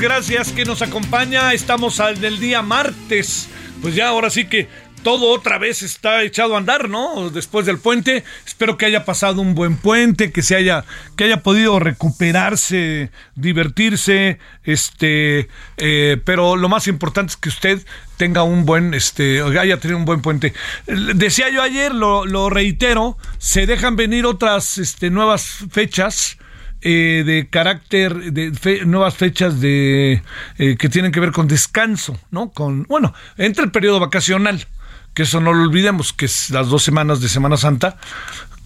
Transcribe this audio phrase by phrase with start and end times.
[0.00, 1.52] Gracias que nos acompaña.
[1.52, 3.48] Estamos al del día martes.
[3.82, 4.66] Pues ya ahora sí que
[5.02, 7.28] todo otra vez está echado a andar, ¿no?
[7.30, 8.24] Después del puente.
[8.46, 10.84] Espero que haya pasado un buen puente, que se haya,
[11.16, 17.84] que haya podido recuperarse, divertirse, este, eh, pero lo más importante es que usted
[18.16, 20.54] tenga un buen, este, haya tenido un buen puente.
[20.86, 26.38] Decía yo ayer, lo, lo reitero, se dejan venir otras, este, nuevas fechas
[26.82, 30.22] eh, de carácter, de nuevas fechas de
[30.58, 32.50] eh, que tienen que ver con descanso, ¿no?
[32.50, 34.66] Con, bueno, entre el periodo vacacional,
[35.14, 37.98] que eso no lo olvidemos, que es las dos semanas de Semana Santa.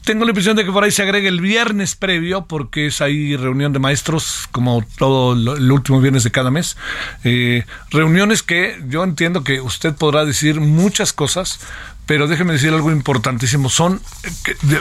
[0.04, 3.36] Tengo la impresión de que por ahí se agrega el viernes previo, porque es ahí
[3.36, 6.76] reunión de maestros, como todo el último viernes de cada mes.
[7.24, 11.58] Eh, reuniones que yo entiendo que usted podrá decir muchas cosas,
[12.06, 13.70] pero déjeme decir algo importantísimo.
[13.70, 14.00] Son,
[14.46, 14.80] eh,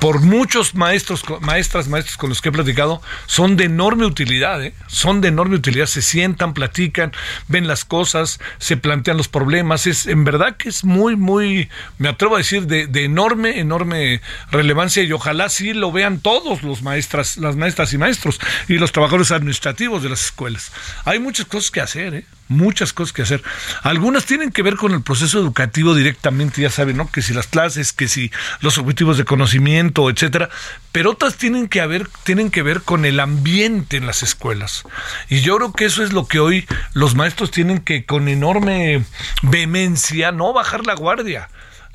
[0.00, 4.74] por muchos maestros, maestras, maestros con los que he platicado, son de enorme utilidad, ¿eh?
[4.86, 5.86] Son de enorme utilidad.
[5.86, 7.12] Se sientan, platican,
[7.48, 9.86] ven las cosas, se plantean los problemas.
[9.86, 11.68] Es, en verdad que es muy, muy,
[11.98, 14.20] me atrevo a decir, de, de enorme, enorme
[14.50, 18.92] relevancia y ojalá sí lo vean todos los maestras, las maestras y maestros y los
[18.92, 20.70] trabajadores administrativos de las escuelas.
[21.04, 22.26] Hay muchas cosas que hacer, ¿eh?
[22.48, 23.42] Muchas cosas que hacer.
[23.82, 27.10] Algunas tienen que ver con el proceso educativo directamente, ya saben, ¿no?
[27.10, 30.48] Que si las clases, que si los objetivos de conocimiento, etcétera,
[30.92, 34.84] pero otras tienen que haber, tienen que ver con el ambiente en las escuelas.
[35.28, 39.04] Y yo creo que eso es lo que hoy los maestros tienen que con enorme
[39.42, 41.48] vehemencia no bajar la guardia.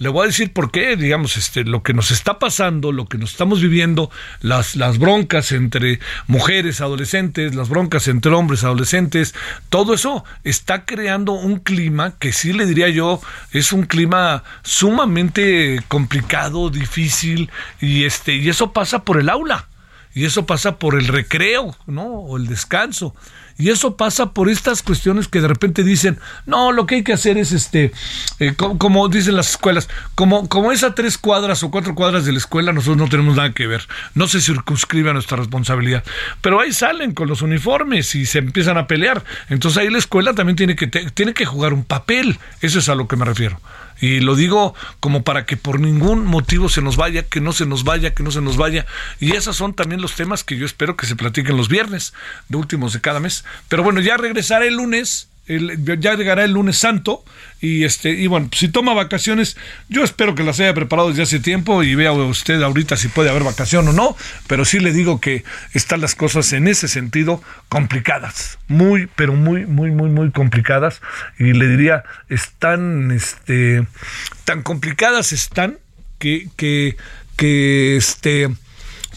[0.03, 3.17] Le voy a decir por qué, digamos, este, lo que nos está pasando, lo que
[3.17, 9.33] nos estamos viviendo, las, las broncas entre mujeres, adolescentes, las broncas entre hombres, adolescentes,
[9.69, 13.21] todo eso está creando un clima que sí le diría yo
[13.53, 17.49] es un clima sumamente complicado, difícil,
[17.79, 19.69] y este, y eso pasa por el aula.
[20.13, 22.03] Y eso pasa por el recreo, ¿no?
[22.03, 23.15] O el descanso.
[23.57, 27.13] Y eso pasa por estas cuestiones que de repente dicen, no, lo que hay que
[27.13, 27.91] hacer es este,
[28.39, 32.39] eh, co- como, dicen las escuelas, como, como tres cuadras o cuatro cuadras de la
[32.39, 33.87] escuela, nosotros no tenemos nada que ver.
[34.15, 36.03] No se circunscribe a nuestra responsabilidad.
[36.41, 39.23] Pero ahí salen con los uniformes y se empiezan a pelear.
[39.49, 42.39] Entonces ahí la escuela también tiene que, tiene que jugar un papel.
[42.61, 43.59] Eso es a lo que me refiero.
[44.03, 47.65] Y lo digo como para que por ningún motivo se nos vaya, que no se
[47.65, 48.85] nos vaya, que no se nos vaya.
[49.21, 52.13] Y esos son también los temas que yo espero que se platiquen los viernes,
[52.49, 53.45] de últimos de cada mes.
[53.69, 55.29] Pero bueno, ya regresaré el lunes.
[55.45, 57.25] Ya llegará el lunes santo
[57.59, 59.57] y este y bueno si toma vacaciones
[59.89, 63.29] yo espero que las haya preparado desde hace tiempo y vea usted ahorita si puede
[63.29, 64.15] haber vacación o no
[64.47, 65.43] pero sí le digo que
[65.73, 71.01] están las cosas en ese sentido complicadas muy pero muy muy muy muy complicadas
[71.37, 73.85] y le diría están este
[74.45, 75.77] tan complicadas están
[76.19, 76.95] que que
[77.35, 78.49] que este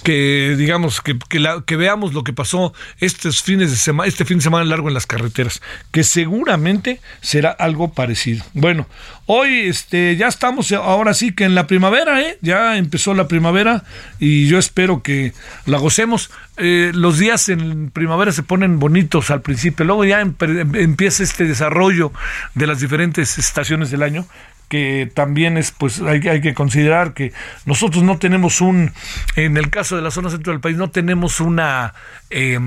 [0.06, 4.44] que digamos que, que, veamos lo que pasó estos fines de semana, este fin de
[4.44, 5.60] semana largo en las carreteras,
[5.90, 8.44] que seguramente será algo parecido.
[8.54, 8.86] Bueno,
[9.26, 12.38] hoy este ya estamos ahora sí que en la primavera, ¿eh?
[12.40, 13.82] ya empezó la primavera
[14.20, 15.32] y yo espero que
[15.64, 16.30] la gocemos.
[16.56, 22.12] Eh, los días en primavera se ponen bonitos al principio, luego ya empieza este desarrollo
[22.54, 24.24] de las diferentes estaciones del año
[24.68, 27.32] que también es, pues hay, hay que considerar que
[27.64, 28.92] nosotros no tenemos un,
[29.36, 31.94] en el caso de la zona centro del país, no tenemos una,
[32.30, 32.58] eh,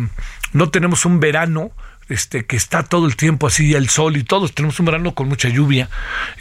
[0.54, 1.72] no tenemos un verano
[2.10, 5.30] este, que está todo el tiempo así el sol y todos tenemos un verano con
[5.30, 5.90] mucha lluvia.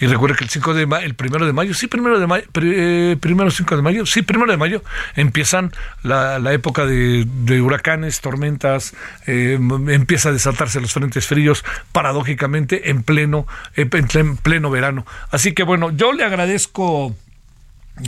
[0.01, 3.17] Y recuerda que el 5 de el primero de mayo, sí, primero de mayo, eh,
[3.21, 4.83] primero 5 de mayo, sí, primero de mayo,
[5.17, 5.73] empiezan
[6.03, 8.95] la, época de, huracanes, tormentas,
[9.27, 15.07] eh, empieza a desatarse los frentes fríos, paradójicamente, en pleno, en pleno verano.
[15.31, 17.15] Así que bueno, yo le agradezco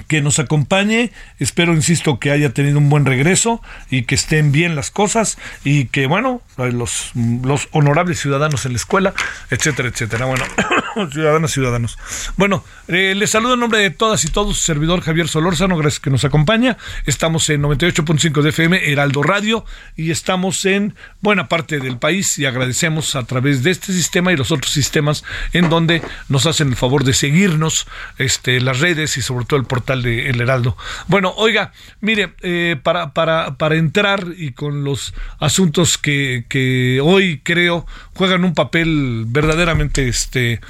[0.09, 1.13] que nos acompañe.
[1.39, 3.61] Espero, insisto, que haya tenido un buen regreso
[3.91, 8.77] y que estén bien las cosas y que, bueno, los, los honorables ciudadanos en la
[8.77, 9.15] escuela,
[9.51, 10.27] etcétera, etcétera.
[10.27, 10.45] Bueno,
[11.13, 11.99] ciudadanas, ciudadanos.
[12.37, 16.01] Bueno, eh, les saludo en nombre de todas y todos, su servidor Javier Solórzano, gracias
[16.01, 16.77] que nos acompaña.
[17.07, 19.65] Estamos en 98.5 de FM, Heraldo Radio,
[19.97, 24.37] y estamos en buena parte del país y agradecemos a través de este sistema y
[24.37, 27.87] los otros sistemas en donde nos hacen el favor de seguirnos,
[28.19, 30.77] este, las redes y sobre todo el portal de El Heraldo.
[31.09, 37.41] Bueno, oiga, mire, eh, para, para, para entrar y con los asuntos que, que hoy
[37.43, 40.61] creo juegan un papel verdaderamente este,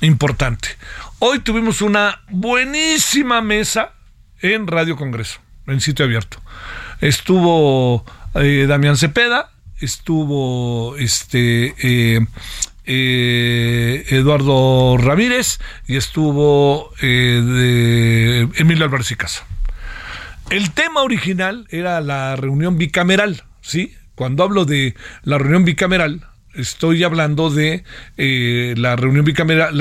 [0.00, 0.68] importante.
[1.18, 3.92] Hoy tuvimos una buenísima mesa
[4.40, 6.40] en Radio Congreso, en sitio abierto.
[7.00, 9.50] Estuvo eh, Damián Cepeda,
[9.80, 12.26] estuvo este eh,
[12.92, 19.46] eh, Eduardo Ramírez y estuvo de Emilio Álvarez y Casa.
[20.50, 23.94] El tema original era la reunión bicameral, ¿sí?
[24.16, 27.84] Cuando hablo de la reunión bicameral, estoy hablando de
[28.16, 29.80] eh, la reunión bicameral,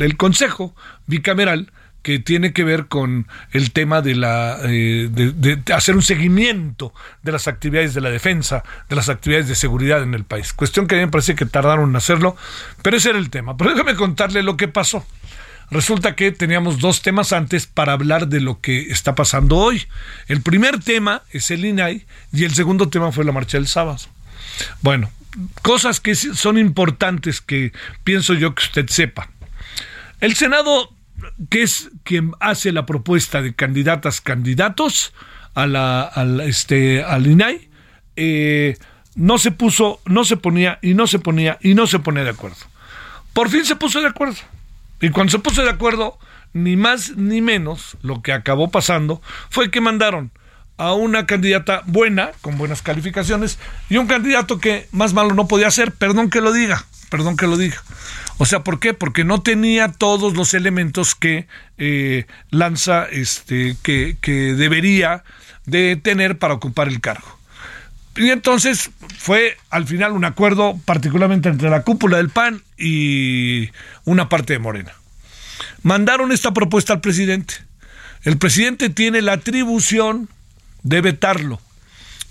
[0.00, 0.74] el consejo
[1.06, 1.70] bicameral
[2.04, 6.92] que tiene que ver con el tema de la eh, de, hacer un seguimiento
[7.22, 10.52] de las actividades de la defensa, de las actividades de seguridad en el país.
[10.52, 12.36] Cuestión que a mí me parece que tardaron en hacerlo,
[12.82, 13.56] pero ese era el tema.
[13.56, 15.04] Pero déjame contarle lo que pasó.
[15.70, 19.86] Resulta que teníamos dos temas antes para hablar de lo que está pasando hoy.
[20.28, 22.04] El primer tema es el INAI
[22.34, 23.98] y el segundo tema fue la marcha del sábado.
[24.82, 25.10] Bueno,
[25.62, 27.72] cosas que son importantes que
[28.04, 29.30] pienso yo que usted sepa.
[30.20, 30.92] El Senado,
[31.50, 35.12] que es quien hace la propuesta de candidatas, candidatos
[35.54, 36.12] a la,
[36.44, 37.68] este, al INAI,
[38.16, 38.76] eh,
[39.14, 42.30] no se puso, no se ponía y no se ponía y no se ponía de
[42.30, 42.58] acuerdo.
[43.32, 44.36] Por fin se puso de acuerdo.
[45.00, 46.18] Y cuando se puso de acuerdo,
[46.52, 49.20] ni más ni menos, lo que acabó pasando
[49.50, 50.30] fue que mandaron
[50.76, 53.58] a una candidata buena, con buenas calificaciones,
[53.88, 57.46] y un candidato que más malo no podía ser, perdón que lo diga, perdón que
[57.46, 57.82] lo diga.
[58.38, 58.94] O sea, ¿por qué?
[58.94, 61.46] Porque no tenía todos los elementos que
[61.78, 65.22] eh, lanza, este, que, que debería
[65.66, 67.38] de tener para ocupar el cargo.
[68.16, 73.70] Y entonces fue al final un acuerdo particularmente entre la cúpula del PAN y
[74.04, 74.92] una parte de Morena.
[75.82, 77.54] Mandaron esta propuesta al presidente.
[78.22, 80.28] El presidente tiene la atribución
[80.82, 81.60] de vetarlo.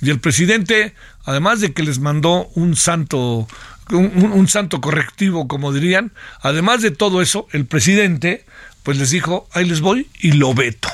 [0.03, 3.47] Y el presidente, además de que les mandó un santo,
[3.89, 6.11] un, santo correctivo, como dirían,
[6.41, 8.43] además de todo eso, el presidente,
[8.83, 10.89] pues les dijo, ahí les voy y lo veto.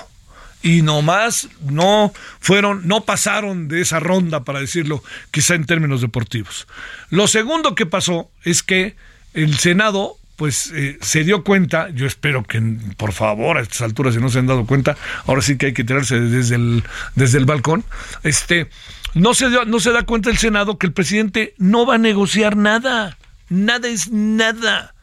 [0.62, 6.68] Y nomás no fueron, no pasaron de esa ronda, para decirlo, quizá en términos deportivos.
[7.10, 8.96] Lo segundo que pasó es que
[9.34, 12.62] el Senado pues eh, se dio cuenta, yo espero que
[12.96, 14.96] por favor a estas alturas si no se han dado cuenta,
[15.26, 16.82] ahora sí que hay que tirarse desde el,
[17.16, 17.84] desde el balcón,
[18.24, 18.70] este,
[19.14, 22.00] no se, dio, no se da cuenta el Senado que el presidente no va a
[22.00, 23.18] negociar nada,
[23.50, 24.94] nada es nada.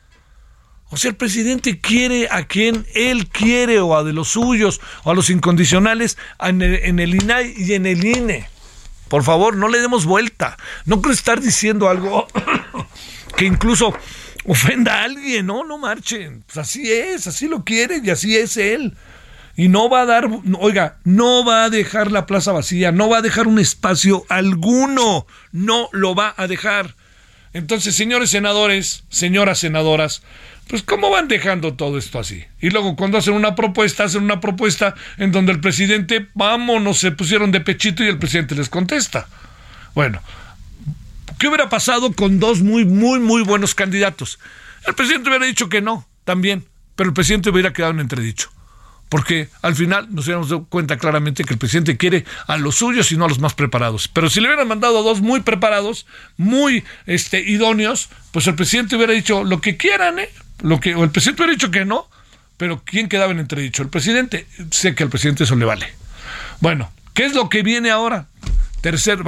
[0.89, 5.11] O sea, el presidente quiere a quien él quiere o a de los suyos o
[5.11, 8.49] a los incondicionales en el, en INAI y en el INE.
[9.09, 10.57] Por favor, no le demos vuelta.
[10.85, 12.29] No creo estar diciendo algo
[13.37, 13.95] que incluso
[14.45, 16.45] ofenda a alguien, no, no marchen.
[16.47, 18.97] Pues así es, así lo quiere y así es él.
[19.57, 23.19] Y no va a dar, oiga, no va a dejar la plaza vacía, no va
[23.19, 26.95] a dejar un espacio alguno, no lo va a dejar.
[27.55, 30.23] Entonces, señores senadores, señoras senadoras,
[30.69, 32.45] pues ¿cómo van dejando todo esto así?
[32.61, 37.13] Y luego cuando hacen una propuesta, hacen una propuesta en donde el presidente, vámonos, se
[37.13, 39.27] pusieron de pechito y el presidente les contesta.
[39.95, 40.21] Bueno,
[41.39, 44.39] ¿Qué hubiera pasado con dos muy, muy, muy buenos candidatos?
[44.87, 48.51] El presidente hubiera dicho que no, también, pero el presidente hubiera quedado en entredicho.
[49.09, 53.13] Porque al final nos hubiéramos dado cuenta claramente que el presidente quiere a los suyos
[53.13, 54.09] y no a los más preparados.
[54.09, 58.97] Pero si le hubieran mandado a dos muy preparados, muy este, idóneos, pues el presidente
[58.97, 60.29] hubiera dicho lo que quieran, ¿eh?
[60.63, 62.09] Lo que, o el presidente hubiera dicho que no,
[62.57, 63.83] pero ¿quién quedaba en entredicho?
[63.83, 64.47] El presidente.
[64.71, 65.87] Sé que al presidente eso le vale.
[66.61, 68.27] Bueno, ¿qué es lo que viene ahora?
[68.87, 69.19] Tercer,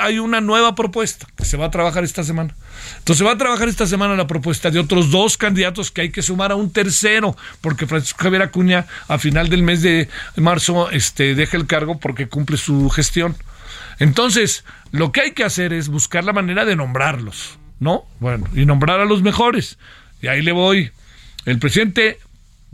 [0.00, 2.56] hay una nueva propuesta que se va a trabajar esta semana.
[2.98, 6.10] Entonces se va a trabajar esta semana la propuesta de otros dos candidatos que hay
[6.10, 10.90] que sumar a un tercero, porque Francisco Javier Acuña a final del mes de marzo
[10.90, 13.36] este, deja el cargo porque cumple su gestión.
[14.00, 18.06] Entonces, lo que hay que hacer es buscar la manera de nombrarlos, ¿no?
[18.18, 19.78] Bueno, y nombrar a los mejores.
[20.20, 20.90] Y ahí le voy.
[21.44, 22.18] El presidente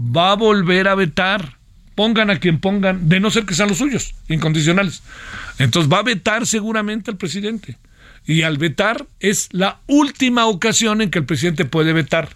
[0.01, 1.59] va a volver a vetar.
[1.95, 5.03] Pongan a quien pongan, de no ser que sean los suyos, incondicionales.
[5.59, 7.77] Entonces va a vetar seguramente al presidente.
[8.27, 12.31] Y al vetar es la última ocasión en que el presidente puede vetar.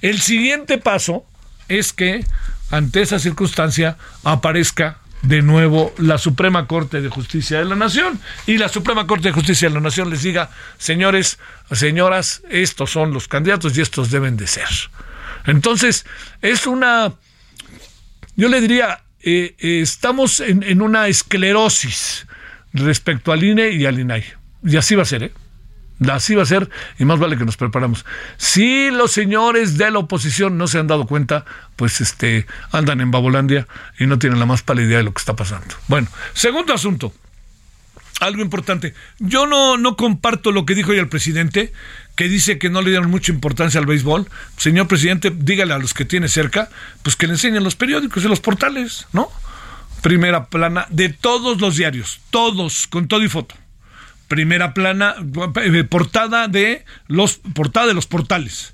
[0.00, 1.26] El siguiente paso
[1.68, 2.24] es que
[2.70, 8.58] ante esa circunstancia aparezca de nuevo la Suprema Corte de Justicia de la Nación y
[8.58, 11.38] la Suprema Corte de Justicia de la Nación les diga, señores,
[11.70, 14.68] señoras, estos son los candidatos y estos deben de ser.
[15.46, 16.06] Entonces,
[16.40, 17.12] es una,
[18.36, 22.26] yo le diría, eh, eh, estamos en, en, una esclerosis
[22.72, 24.24] respecto al INE y al INAI.
[24.64, 25.32] Y así va a ser, ¿eh?
[26.10, 28.04] Así va a ser y más vale que nos preparamos.
[28.36, 31.44] Si los señores de la oposición no se han dado cuenta,
[31.76, 33.66] pues este andan en Babolandia
[33.98, 35.74] y no tienen la más pálida idea de lo que está pasando.
[35.88, 37.12] Bueno, segundo asunto.
[38.22, 38.94] Algo importante.
[39.18, 41.72] Yo no, no comparto lo que dijo hoy el presidente,
[42.14, 44.28] que dice que no le dieron mucha importancia al béisbol.
[44.56, 46.68] Señor presidente, dígale a los que tiene cerca,
[47.02, 49.28] pues que le enseñen los periódicos y los portales, ¿no?
[50.02, 53.54] Primera plana de todos los diarios, todos, con todo y foto
[54.32, 55.16] primera plana,
[55.62, 58.71] eh, portada de los, portada de los portales.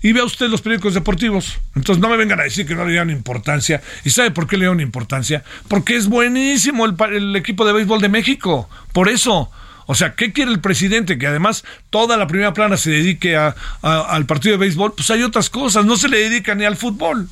[0.00, 1.58] Y vea usted los periódicos deportivos.
[1.74, 3.82] Entonces no me vengan a decir que no le dieron importancia.
[4.04, 5.42] ¿Y sabe por qué le dieron importancia?
[5.66, 8.68] Porque es buenísimo el, el equipo de béisbol de México.
[8.92, 9.50] Por eso.
[9.86, 11.18] O sea, ¿qué quiere el presidente?
[11.18, 14.94] Que además toda la primera plana se dedique a, al partido de béisbol.
[14.94, 15.84] Pues hay otras cosas.
[15.84, 17.28] No se le dedica ni al fútbol.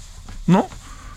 [0.47, 0.69] ¿No?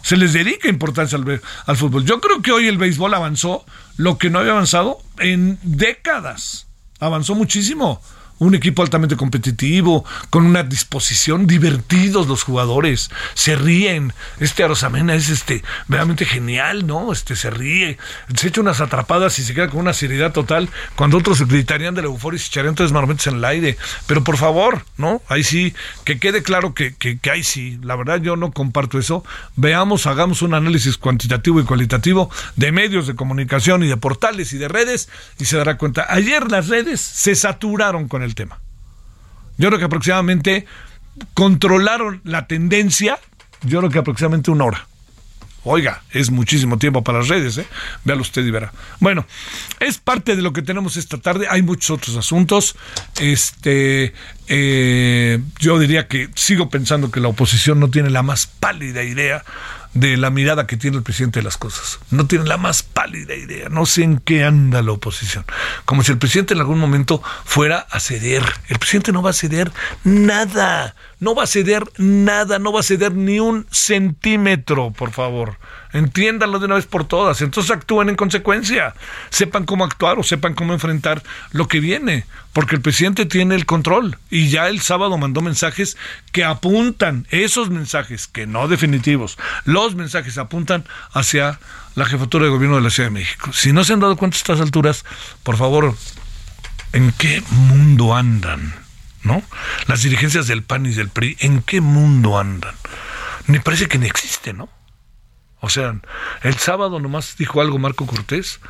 [0.02, 2.06] se les dedica importancia al, al, fútbol.
[2.06, 3.66] Yo creo que hoy el béisbol avanzó
[3.98, 6.68] lo que no había avanzado en décadas.
[7.00, 8.02] Avanzó muchísimo
[8.40, 14.14] un equipo altamente competitivo, con una disposición, divertidos los jugadores, se ríen.
[14.40, 17.12] Este Arosamena es este realmente genial, ¿no?
[17.12, 17.98] Este se ríe,
[18.36, 22.02] se echa unas atrapadas y se queda con una seriedad total, cuando otros gritarían de
[22.02, 23.78] la euforia y se echarían tres momentos en el aire.
[24.08, 25.22] Pero por favor, ¿no?
[25.28, 29.00] Ahí sí, que quede claro que, que, que ahí sí, la verdad yo no comparto
[29.00, 29.24] eso.
[29.56, 34.58] Veamos, hagamos un análisis cuantitativo y cualitativo de medios de comunicación y de portales y
[34.58, 36.06] de redes y se dará cuenta.
[36.10, 38.60] Ayer las redes se saturaron con el tema.
[39.58, 40.66] Yo creo que aproximadamente
[41.34, 43.20] controlaron la tendencia,
[43.62, 44.88] yo creo que aproximadamente una hora.
[45.64, 47.66] Oiga, es muchísimo tiempo para las redes, ¿eh?
[48.06, 48.72] Véalo usted y verá.
[49.02, 49.26] Bueno,
[49.82, 51.48] es parte de lo que tenemos esta tarde.
[51.50, 52.78] Hay muchos otros asuntos.
[53.20, 54.14] Este,
[54.48, 59.44] eh, yo diría que sigo pensando que la oposición no tiene la más pálida idea
[59.94, 62.00] de la mirada que tiene el presidente de las cosas.
[62.12, 63.70] No tiene la más pálida idea.
[63.70, 65.46] No sé en qué anda la oposición.
[65.86, 68.44] Como si el presidente en algún momento fuera a ceder.
[68.68, 69.72] El presidente no va a ceder
[70.04, 70.96] nada.
[71.20, 72.60] No va a ceder nada.
[72.60, 75.58] No va a ceder ni un centímetro, por favor.
[75.92, 77.42] Entiéndanlo de una vez por todas.
[77.42, 78.94] Entonces actúen en consecuencia.
[79.30, 82.26] Sepan cómo actuar o sepan cómo enfrentar lo que viene.
[82.54, 84.18] Porque el presidente tiene el control.
[84.30, 85.98] Y ya el sábado mandó mensajes
[86.32, 91.60] que apuntan, esos mensajes, que no definitivos, los mensajes apuntan hacia
[91.96, 93.52] la jefatura de gobierno de la Ciudad de México.
[93.54, 95.06] Si no se han dado cuenta a estas alturas,
[95.44, 95.96] por favor,
[96.94, 98.76] ¿en qué mundo andan?
[99.24, 99.44] ¿No?
[99.88, 102.74] Las dirigencias del PAN y del PRI, ¿en qué mundo andan?
[103.48, 104.70] Me parece que ni existe, ¿no?
[105.62, 106.00] O sea,
[106.44, 108.62] el sábado nomás dijo algo Marco Cortés,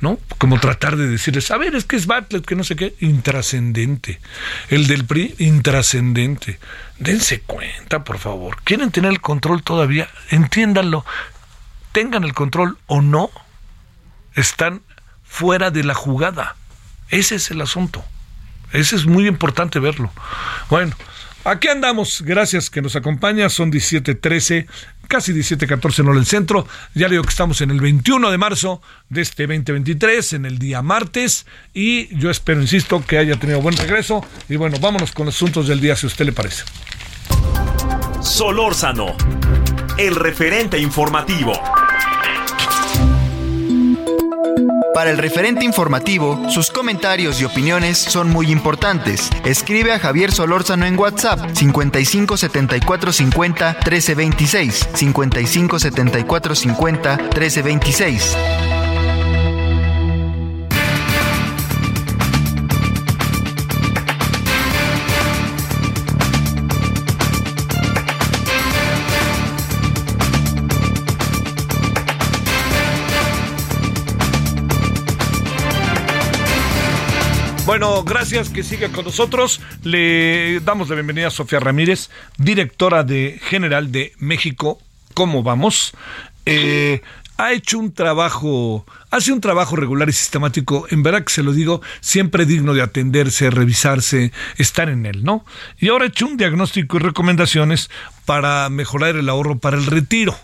[0.00, 0.18] ¿no?
[0.38, 4.20] Como tratar de decirles, a ver, es que es Bartlett, que no sé qué, intrascendente.
[4.70, 6.58] El del PRI, intrascendente.
[6.98, 8.56] Dense cuenta, por favor.
[8.64, 10.08] ¿Quieren tener el control todavía?
[10.30, 11.04] Entiéndanlo.
[11.92, 13.30] Tengan el control o no,
[14.34, 14.82] están
[15.24, 16.56] fuera de la jugada.
[17.10, 18.02] Ese es el asunto.
[18.72, 20.12] Ese es muy importante verlo.
[20.70, 20.94] Bueno,
[21.44, 24.66] Aquí andamos, gracias que nos acompaña, son 17.13,
[25.08, 28.80] casi 17.14 en el centro, ya le digo que estamos en el 21 de marzo
[29.08, 33.76] de este 2023, en el día martes, y yo espero, insisto, que haya tenido buen
[33.76, 36.64] regreso, y bueno, vámonos con los asuntos del día, si a usted le parece.
[38.20, 39.16] Solórzano,
[39.96, 41.52] el referente informativo.
[44.98, 49.30] Para el referente informativo, sus comentarios y opiniones son muy importantes.
[49.44, 57.62] Escribe a Javier Solórzano en WhatsApp 55 74 50 13 26 55 74 50 13
[57.62, 58.36] 26.
[77.68, 79.60] Bueno, gracias que sigue con nosotros.
[79.82, 82.08] Le damos la bienvenida a Sofía Ramírez,
[82.38, 84.80] directora de general de México.
[85.12, 85.92] ¿Cómo vamos?
[86.46, 87.02] Eh,
[87.36, 91.52] ha hecho un trabajo, hace un trabajo regular y sistemático, en verdad que se lo
[91.52, 95.44] digo, siempre digno de atenderse, revisarse, estar en él, ¿no?
[95.78, 97.90] Y ahora ha hecho un diagnóstico y recomendaciones
[98.24, 100.34] para mejorar el ahorro para el retiro.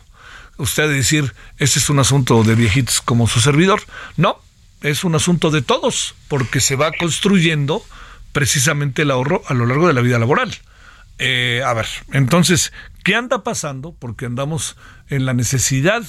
[0.59, 3.81] Usted decir, ese es un asunto de viejitos como su servidor.
[4.19, 4.44] No,
[4.85, 7.83] es un asunto de todos, porque se va construyendo
[8.33, 10.55] precisamente el ahorro a lo largo de la vida laboral.
[11.19, 12.73] Eh, a ver, entonces,
[13.03, 13.95] ¿qué anda pasando?
[13.99, 14.77] Porque andamos
[15.09, 16.03] en la necesidad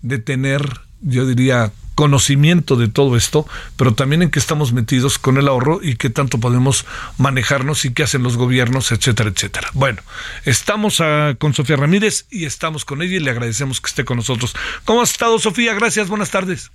[0.00, 3.46] de tener, yo diría, conocimiento de todo esto,
[3.76, 6.86] pero también en qué estamos metidos con el ahorro y qué tanto podemos
[7.18, 9.68] manejarnos y qué hacen los gobiernos, etcétera, etcétera.
[9.74, 10.00] Bueno,
[10.46, 11.02] estamos
[11.38, 14.54] con Sofía Ramírez y estamos con ella y le agradecemos que esté con nosotros.
[14.86, 15.74] ¿Cómo has estado, Sofía?
[15.74, 16.70] Gracias, buenas tardes.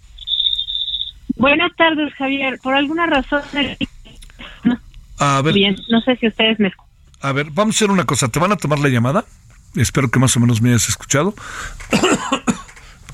[1.37, 2.59] Buenas tardes, Javier.
[2.61, 3.41] Por alguna razón.
[5.19, 5.53] A ver.
[5.53, 6.87] Bien, no sé si ustedes me escuchan.
[7.21, 8.27] A ver, vamos a hacer una cosa.
[8.27, 9.25] ¿Te van a tomar la llamada?
[9.75, 11.33] Espero que más o menos me hayas escuchado.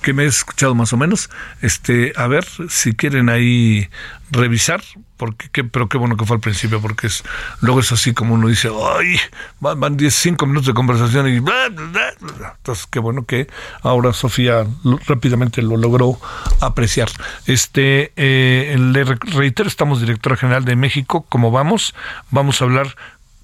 [0.04, 1.32] Que me hayas escuchado más o menos.
[1.62, 3.90] Este, a ver si quieren ahí
[4.30, 4.84] revisar
[5.18, 7.24] porque pero qué bueno que fue al principio, porque es
[7.62, 9.18] luego es así como uno dice, ay,
[9.62, 13.48] van, van 10, 5 minutos de conversación y entonces qué bueno que
[13.84, 14.68] ahora Sofía
[15.08, 16.20] rápidamente lo logró
[16.60, 17.10] apreciar.
[17.46, 21.96] Este, eh, le reitero, estamos directora general de México, ¿cómo vamos?
[22.30, 22.96] Vamos a hablar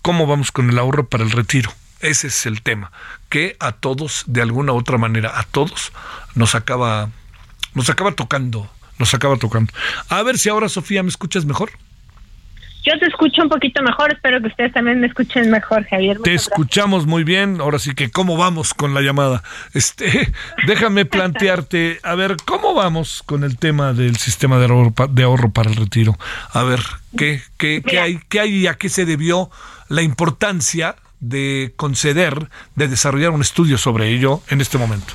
[0.01, 1.71] cómo vamos con el ahorro para el retiro.
[2.01, 2.91] Ese es el tema,
[3.29, 5.91] que a todos, de alguna u otra manera, a todos
[6.35, 7.09] nos acaba,
[7.73, 8.69] nos acaba tocando
[8.99, 9.73] nos acaba tocando.
[10.09, 11.71] A ver si ahora, Sofía, ¿me escuchas mejor?
[12.85, 16.17] Yo te escucho un poquito mejor, espero que ustedes también me escuchen mejor, Javier.
[16.23, 19.43] te escuchamos muy bien, ahora sí que cómo vamos con la llamada.
[19.73, 20.31] Este,
[20.67, 25.51] déjame plantearte, a ver, ¿cómo vamos con el tema del sistema de ahorro, de ahorro
[25.51, 26.17] para el retiro?
[26.53, 26.79] A ver,
[27.17, 29.49] ¿qué, qué, qué hay, qué hay y a qué se debió
[29.89, 35.13] la importancia de conceder, de desarrollar un estudio sobre ello en este momento?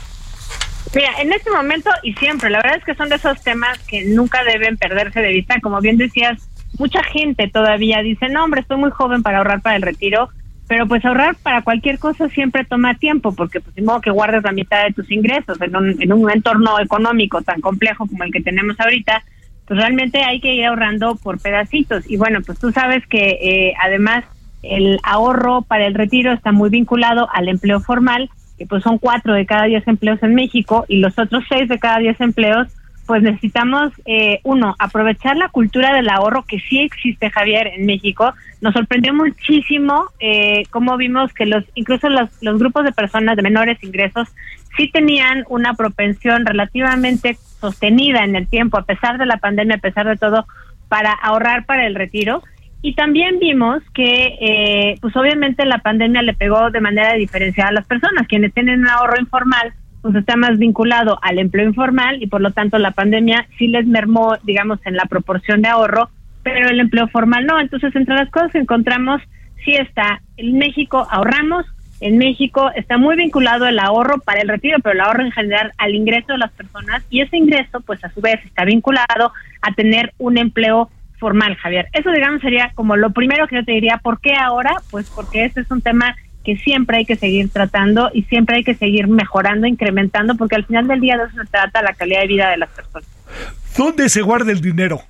[0.94, 4.04] Mira, en este momento y siempre, la verdad es que son de esos temas que
[4.04, 5.60] nunca deben perderse de vista.
[5.60, 9.76] Como bien decías, mucha gente todavía dice, no, hombre, estoy muy joven para ahorrar para
[9.76, 10.28] el retiro,
[10.68, 14.42] pero pues ahorrar para cualquier cosa siempre toma tiempo, porque pues de modo que guardes
[14.44, 18.32] la mitad de tus ingresos en un, en un entorno económico tan complejo como el
[18.32, 19.22] que tenemos ahorita,
[19.66, 22.08] pues realmente hay que ir ahorrando por pedacitos.
[22.08, 24.24] Y bueno, pues tú sabes que eh, además
[24.70, 29.34] el ahorro para el retiro está muy vinculado al empleo formal que pues son cuatro
[29.34, 32.68] de cada diez empleos en México y los otros seis de cada diez empleos,
[33.06, 38.32] pues necesitamos, eh, uno, aprovechar la cultura del ahorro que sí existe, Javier, en México.
[38.62, 43.42] Nos sorprendió muchísimo eh, cómo vimos que los, incluso los, los grupos de personas de
[43.42, 44.28] menores ingresos
[44.76, 49.80] sí tenían una propensión relativamente sostenida en el tiempo, a pesar de la pandemia, a
[49.80, 50.46] pesar de todo,
[50.88, 52.42] para ahorrar para el retiro.
[52.84, 57.72] Y también vimos que, eh, pues obviamente la pandemia le pegó de manera diferenciada a
[57.72, 58.26] las personas.
[58.28, 62.50] Quienes tienen un ahorro informal, pues está más vinculado al empleo informal y por lo
[62.50, 66.10] tanto la pandemia sí les mermó, digamos, en la proporción de ahorro,
[66.42, 67.58] pero el empleo formal no.
[67.58, 69.22] Entonces, entre las cosas que encontramos,
[69.64, 71.64] sí está, en México ahorramos,
[72.00, 75.72] en México está muy vinculado el ahorro para el retiro, pero el ahorro en general
[75.78, 79.72] al ingreso de las personas y ese ingreso, pues a su vez, está vinculado a
[79.72, 81.88] tener un empleo formal, Javier.
[81.92, 83.98] Eso, digamos, sería como lo primero que yo te diría.
[84.02, 84.74] ¿Por qué ahora?
[84.90, 88.64] Pues porque este es un tema que siempre hay que seguir tratando y siempre hay
[88.64, 92.20] que seguir mejorando, incrementando, porque al final del día de eso se trata la calidad
[92.20, 93.08] de vida de las personas.
[93.76, 95.00] ¿Dónde se guarda el dinero?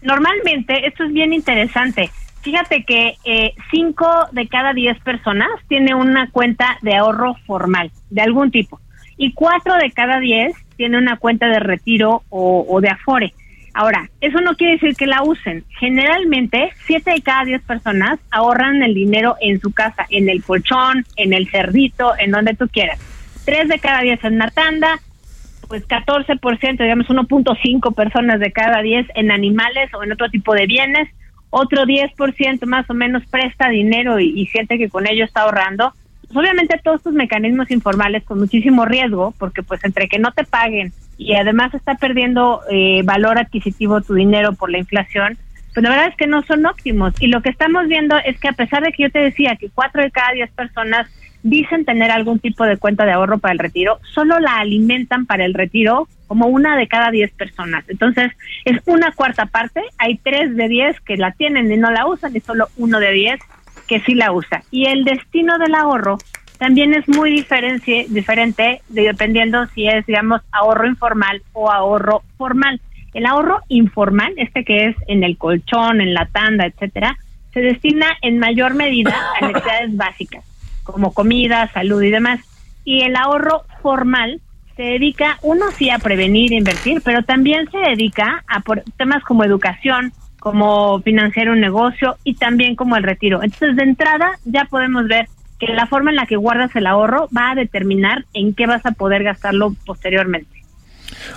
[0.00, 2.10] Normalmente, esto es bien interesante.
[2.40, 8.22] Fíjate que eh, cinco de cada diez personas tiene una cuenta de ahorro formal, de
[8.22, 8.80] algún tipo,
[9.18, 13.34] y cuatro de cada diez tiene una cuenta de retiro o, o de afore.
[13.78, 15.62] Ahora, eso no quiere decir que la usen.
[15.78, 21.06] Generalmente, siete de cada diez personas ahorran el dinero en su casa, en el colchón,
[21.14, 22.98] en el cerdito, en donde tú quieras.
[23.44, 24.98] Tres de cada diez en una tanda,
[25.68, 30.66] pues 14%, digamos 1.5 personas de cada diez en animales o en otro tipo de
[30.66, 31.08] bienes.
[31.50, 35.92] Otro 10% más o menos presta dinero y, y siente que con ello está ahorrando.
[36.26, 40.42] Pues obviamente todos estos mecanismos informales con muchísimo riesgo, porque pues entre que no te
[40.42, 45.36] paguen y además está perdiendo eh, valor adquisitivo tu dinero por la inflación,
[45.74, 47.12] pues la verdad es que no son óptimos.
[47.20, 49.68] Y lo que estamos viendo es que a pesar de que yo te decía que
[49.68, 51.08] cuatro de cada diez personas
[51.42, 55.44] dicen tener algún tipo de cuenta de ahorro para el retiro, solo la alimentan para
[55.44, 57.84] el retiro como una de cada diez personas.
[57.88, 58.32] Entonces,
[58.64, 62.36] es una cuarta parte, hay tres de diez que la tienen y no la usan
[62.36, 63.40] y solo uno de diez
[63.86, 64.62] que sí la usa.
[64.70, 66.18] Y el destino del ahorro
[66.58, 72.80] también es muy diferente, diferente dependiendo si es, digamos, ahorro informal o ahorro formal.
[73.14, 77.16] El ahorro informal, este que es en el colchón, en la tanda, etcétera,
[77.52, 80.44] se destina en mayor medida a necesidades básicas,
[80.82, 82.40] como comida, salud y demás.
[82.84, 84.40] Y el ahorro formal
[84.76, 89.22] se dedica, uno sí a prevenir, e invertir, pero también se dedica a por temas
[89.24, 93.42] como educación, como financiar un negocio y también como el retiro.
[93.42, 97.28] Entonces, de entrada, ya podemos ver que la forma en la que guardas el ahorro
[97.36, 100.62] va a determinar en qué vas a poder gastarlo posteriormente.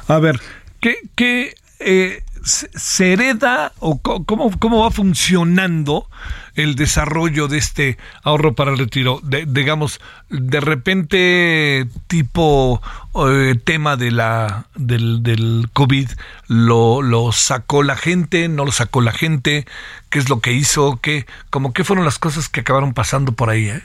[0.08, 0.40] A ver,
[0.80, 6.08] ¿qué, qué eh, se hereda o cómo, cómo va funcionando
[6.56, 9.22] el desarrollo de este ahorro para el retiro?
[9.24, 12.82] Digamos, de repente, tipo
[13.28, 16.10] eh, tema de la, del, del COVID,
[16.48, 19.66] lo, lo sacó la gente, no lo sacó la gente,
[20.10, 23.50] qué es lo que hizo, qué, como qué fueron las cosas que acabaron pasando por
[23.50, 23.82] ahí, ¿eh?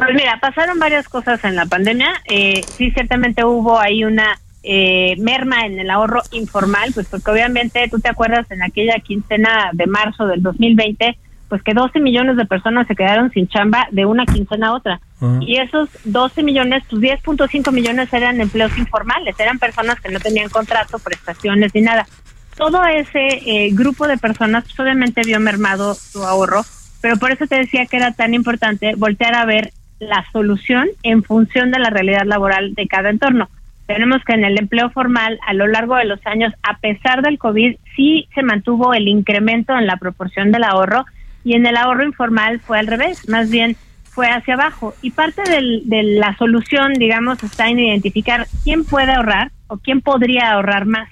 [0.00, 2.08] Pues mira, pasaron varias cosas en la pandemia.
[2.24, 7.86] Eh, sí, ciertamente hubo ahí una eh, merma en el ahorro informal, pues porque obviamente
[7.90, 11.18] tú te acuerdas en aquella quincena de marzo del 2020,
[11.50, 15.00] pues que 12 millones de personas se quedaron sin chamba de una quincena a otra.
[15.20, 15.38] Ah.
[15.42, 20.48] Y esos 12 millones, tus 10.5 millones eran empleos informales, eran personas que no tenían
[20.48, 22.06] contrato, prestaciones ni nada.
[22.56, 26.62] Todo ese eh, grupo de personas pues, obviamente vio mermado su ahorro,
[27.02, 31.22] pero por eso te decía que era tan importante voltear a ver la solución en
[31.22, 33.48] función de la realidad laboral de cada entorno.
[33.86, 37.38] Tenemos que en el empleo formal, a lo largo de los años, a pesar del
[37.38, 41.04] COVID, sí se mantuvo el incremento en la proporción del ahorro
[41.44, 44.94] y en el ahorro informal fue al revés, más bien fue hacia abajo.
[45.02, 50.52] Y parte de la solución, digamos, está en identificar quién puede ahorrar o quién podría
[50.52, 51.08] ahorrar más.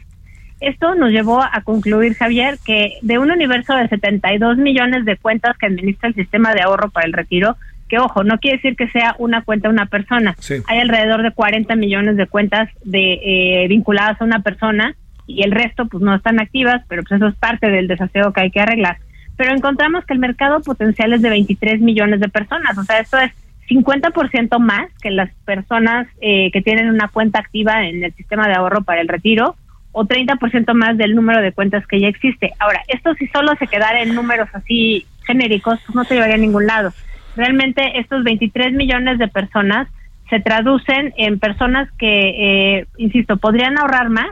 [0.61, 5.57] Esto nos llevó a concluir, Javier, que de un universo de 72 millones de cuentas
[5.57, 7.57] que administra el sistema de ahorro para el retiro,
[7.89, 10.37] que ojo, no quiere decir que sea una cuenta una persona.
[10.67, 14.95] Hay alrededor de 40 millones de cuentas de eh, vinculadas a una persona
[15.27, 18.43] y el resto pues no están activas, pero pues eso es parte del desaseo que
[18.43, 18.99] hay que arreglar.
[19.37, 23.19] Pero encontramos que el mercado potencial es de 23 millones de personas, o sea, esto
[23.19, 23.33] es
[23.69, 28.55] 50% más que las personas eh, que tienen una cuenta activa en el sistema de
[28.55, 29.57] ahorro para el retiro
[29.93, 32.53] o 30% más del número de cuentas que ya existe.
[32.59, 36.39] Ahora, esto si solo se quedara en números así genéricos, pues no se llevaría a
[36.39, 36.93] ningún lado
[37.39, 39.89] realmente estos 23 millones de personas
[40.29, 44.31] se traducen en personas que, eh, insisto, podrían ahorrar más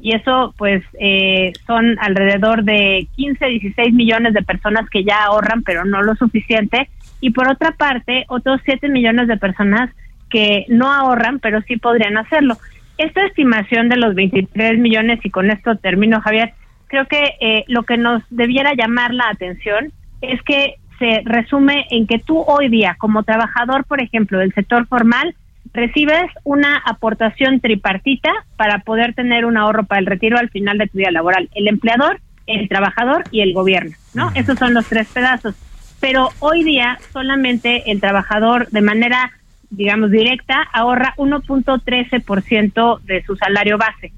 [0.00, 5.62] y eso pues eh, son alrededor de 15, 16 millones de personas que ya ahorran
[5.62, 6.88] pero no lo suficiente
[7.20, 9.90] y por otra parte otros 7 millones de personas
[10.30, 12.58] que no ahorran pero sí podrían hacerlo.
[12.98, 16.52] Esta estimación de los 23 millones y con esto termino Javier,
[16.88, 22.06] creo que eh, lo que nos debiera llamar la atención es que se resume en
[22.06, 25.34] que tú hoy día, como trabajador, por ejemplo, del sector formal,
[25.72, 30.86] recibes una aportación tripartita para poder tener un ahorro para el retiro al final de
[30.86, 31.48] tu vida laboral.
[31.54, 34.30] El empleador, el trabajador y el gobierno, ¿no?
[34.34, 35.54] Esos son los tres pedazos.
[36.00, 39.32] Pero hoy día solamente el trabajador de manera,
[39.70, 44.12] digamos, directa ahorra 1.13% de su salario base.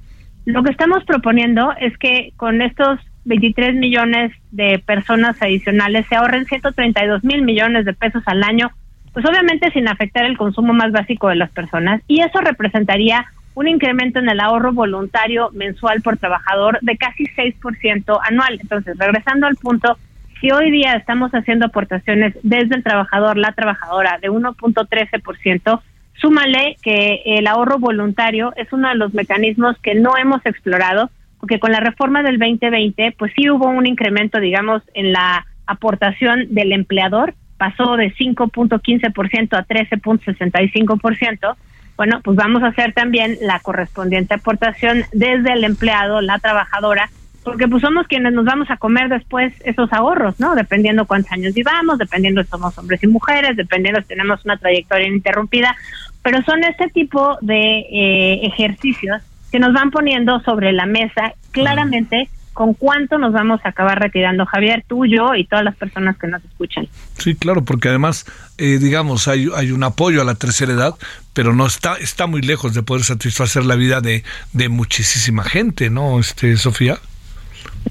[0.44, 6.46] Lo que estamos proponiendo es que con estos 23 millones de personas adicionales, se ahorren
[6.46, 8.72] 132 mil millones de pesos al año,
[9.12, 12.02] pues obviamente sin afectar el consumo más básico de las personas.
[12.08, 18.18] Y eso representaría un incremento en el ahorro voluntario mensual por trabajador de casi 6%
[18.28, 18.58] anual.
[18.60, 19.96] Entonces, regresando al punto,
[20.40, 25.80] si hoy día estamos haciendo aportaciones desde el trabajador, la trabajadora, de 1.13%,
[26.14, 31.58] súmale que el ahorro voluntario es uno de los mecanismos que no hemos explorado porque
[31.58, 36.72] con la reforma del 2020, pues sí hubo un incremento, digamos, en la aportación del
[36.72, 41.56] empleador, pasó de 5.15% a 13.65%.
[41.96, 47.10] Bueno, pues vamos a hacer también la correspondiente aportación desde el empleado, la trabajadora,
[47.42, 50.54] porque pues somos quienes nos vamos a comer después esos ahorros, ¿no?
[50.54, 55.08] Dependiendo cuántos años vivamos, dependiendo si somos hombres y mujeres, dependiendo si tenemos una trayectoria
[55.08, 55.74] ininterrumpida,
[56.22, 62.28] pero son este tipo de eh, ejercicios que nos van poniendo sobre la mesa claramente
[62.52, 66.26] con cuánto nos vamos a acabar retirando, Javier, tú, yo y todas las personas que
[66.26, 66.88] nos escuchan.
[67.16, 68.26] Sí, claro, porque además,
[68.58, 70.94] eh, digamos, hay, hay un apoyo a la tercera edad,
[71.32, 75.90] pero no está, está muy lejos de poder satisfacer la vida de, de muchísima gente,
[75.90, 76.98] ¿no, este, Sofía?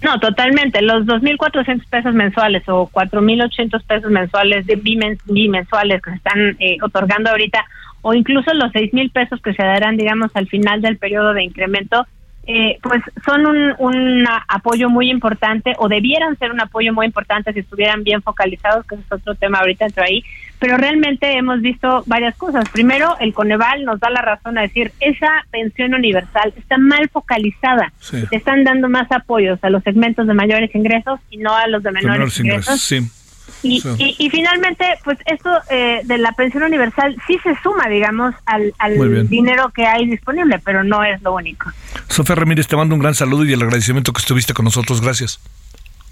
[0.03, 0.81] No, totalmente.
[0.81, 7.31] Los 2.400 pesos mensuales o 4.800 pesos mensuales de bimensuales que se están eh, otorgando
[7.31, 7.65] ahorita
[8.01, 11.43] o incluso los seis mil pesos que se darán, digamos, al final del periodo de
[11.43, 12.05] incremento,
[12.51, 17.53] eh, pues son un, un, apoyo muy importante o debieran ser un apoyo muy importante
[17.53, 20.23] si estuvieran bien focalizados, que es otro tema ahorita dentro ahí,
[20.57, 22.67] pero realmente hemos visto varias cosas.
[22.69, 27.93] Primero, el Coneval nos da la razón a decir, esa pensión universal está mal focalizada,
[28.31, 31.91] están dando más apoyos a los segmentos de mayores ingresos y no a los de
[31.91, 32.81] menores, ingresos.
[32.81, 32.99] Sí.
[33.63, 33.81] Y,
[34.17, 39.27] y, finalmente, pues esto eh, de la pensión universal sí se suma, digamos, al, al
[39.27, 41.71] dinero que hay disponible, pero no es lo único.
[42.07, 45.01] Sofía Ramírez, te mando un gran saludo y el agradecimiento que estuviste con nosotros.
[45.01, 45.39] Gracias.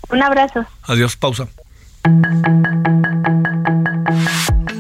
[0.10, 0.65] Un abrazo.
[0.84, 1.47] Adiós, pausa.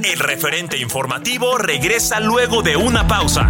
[0.03, 3.49] El referente informativo regresa luego de una pausa.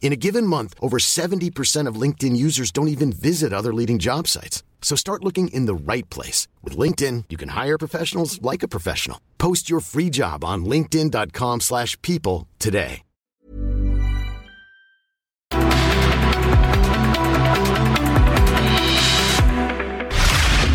[0.00, 4.26] In a given month, over 70% of LinkedIn users don't even visit other leading job
[4.26, 4.62] sites.
[4.80, 6.48] So start looking in the right place.
[6.64, 9.20] With LinkedIn, you can hire professionals like a professional.
[9.36, 13.02] Post your free job on linkedin.com slash people today.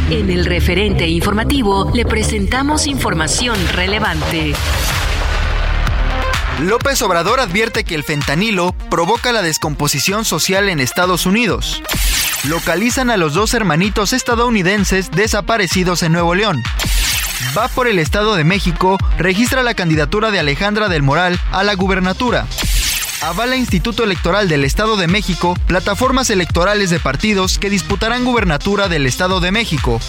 [0.10, 4.54] En el referente informativo le presentamos información relevante.
[6.60, 11.82] López Obrador advierte que el fentanilo provoca la descomposición social en Estados Unidos.
[12.44, 16.64] Localizan a los dos hermanitos estadounidenses desaparecidos en Nuevo León.
[17.58, 21.74] Va por el Estado de México, registra la candidatura de Alejandra del Moral a la
[21.74, 22.48] gubernatura.
[23.22, 29.06] Avala Instituto Electoral del Estado de México plataformas electorales de partidos que disputarán gubernatura del
[29.06, 30.00] Estado de México.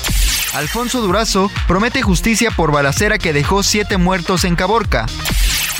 [0.52, 5.06] Alfonso Durazo promete justicia por balacera que dejó siete muertos en Caborca.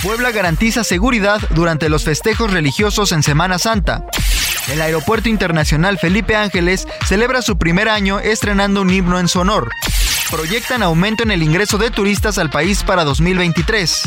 [0.04, 4.04] Puebla garantiza seguridad durante los festejos religiosos en Semana Santa.
[4.70, 9.70] El Aeropuerto Internacional Felipe Ángeles celebra su primer año estrenando un himno en su honor.
[10.30, 14.02] Proyectan aumento en el ingreso de turistas al país para 2023.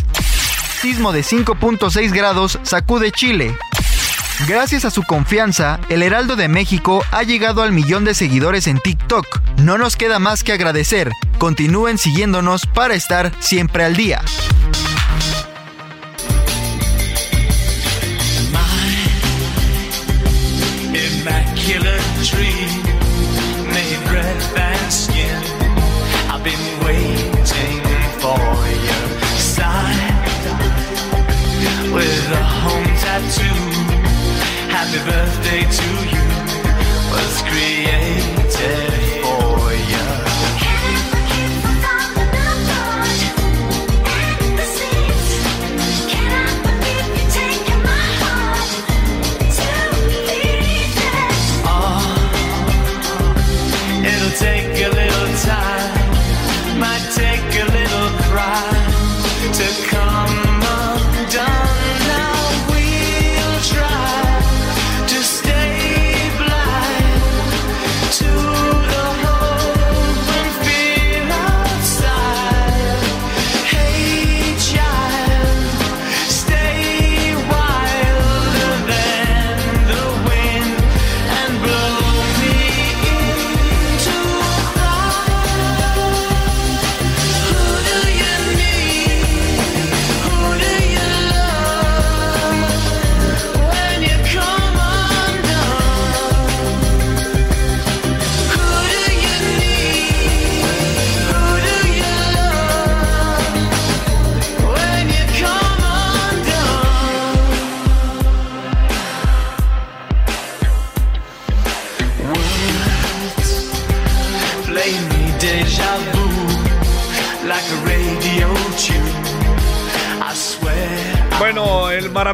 [0.80, 3.58] Sismo de 5.6 grados sacude Chile.
[4.48, 8.78] Gracias a su confianza, el Heraldo de México ha llegado al millón de seguidores en
[8.78, 9.26] TikTok.
[9.64, 11.12] No nos queda más que agradecer.
[11.40, 14.22] Continúen siguiéndonos para estar siempre al día.
[34.70, 36.27] Happy birthday to you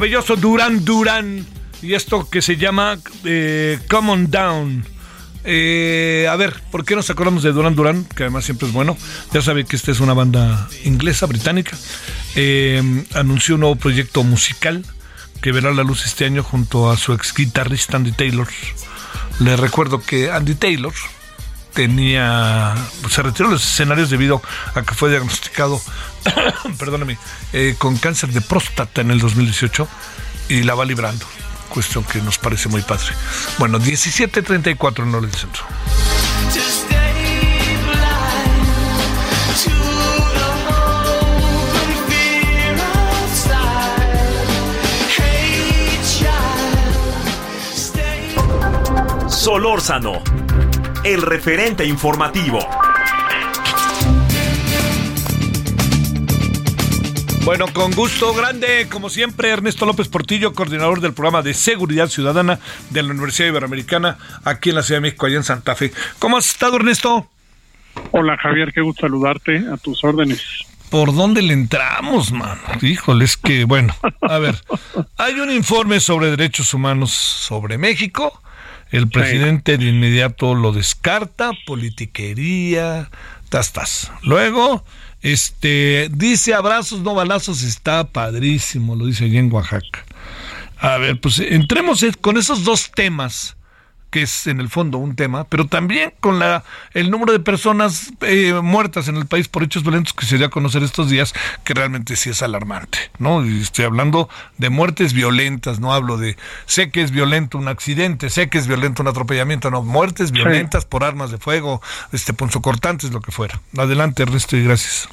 [0.04, 1.46] maravilloso Duran Duran
[1.82, 4.86] y esto que se llama eh, Come On Down.
[5.46, 8.04] Eh, a ver, ¿por qué nos acordamos de Duran Duran?
[8.04, 8.98] Que además siempre es bueno.
[9.32, 11.78] Ya sabe que esta es una banda inglesa, británica.
[12.36, 14.86] Eh, anunció un nuevo proyecto musical
[15.42, 18.50] que verá la luz este año junto a su ex guitarrista Andy Taylor.
[19.39, 20.94] Le recuerdo que Andy Taylor
[21.73, 22.73] tenía,
[23.09, 24.41] se retiró los escenarios debido
[24.75, 25.81] a que fue diagnosticado,
[26.77, 27.17] perdóname,
[27.51, 29.88] eh, con cáncer de próstata en el 2018
[30.49, 31.25] y la va librando.
[31.69, 33.13] Cuestión que nos parece muy padre.
[33.57, 35.63] Bueno, 17.34 en el centro.
[36.53, 38.67] to stay blind
[39.63, 39.73] to
[40.38, 44.13] the open fear outside.
[45.09, 46.77] Hey, child,
[47.73, 48.36] stay.
[49.29, 50.21] Solórzano,
[51.04, 52.60] el referente informativo.
[57.44, 62.60] Bueno, con gusto grande, como siempre, Ernesto López Portillo, coordinador del programa de Seguridad Ciudadana
[62.89, 65.92] de la Universidad Iberoamericana, aquí en la Ciudad de México, allá en Santa Fe.
[66.20, 67.30] ¿Cómo has estado, Ernesto?
[68.12, 70.42] Hola Javier, qué gusto saludarte, a tus órdenes.
[70.89, 72.62] ¿Por dónde le entramos, mano?
[72.82, 74.63] Híjole, es que, bueno, a ver,
[75.18, 78.42] hay un informe sobre derechos humanos sobre México.
[78.93, 83.10] El presidente de inmediato lo descarta, politiquería,
[83.49, 84.12] tastas.
[84.21, 84.86] Luego,
[85.23, 90.06] este, dice abrazos, no balazos, está padrísimo, lo dice allí en Oaxaca.
[90.77, 93.58] A ver, pues entremos con esos dos temas
[94.13, 98.13] que es en el fondo un tema, pero también con la el número de personas
[98.21, 101.34] eh, muertas en el país por hechos violentos que se dio a conocer estos días,
[101.63, 103.43] que realmente sí es alarmante, ¿no?
[103.43, 108.30] Y estoy hablando de muertes violentas, no hablo de sé que es violento un accidente,
[108.30, 113.12] sé que es violento un atropellamiento, no, muertes violentas por armas de fuego, este punzocortantes,
[113.12, 113.60] lo que fuera.
[113.76, 115.10] Adelante, Ernesto, y gracias.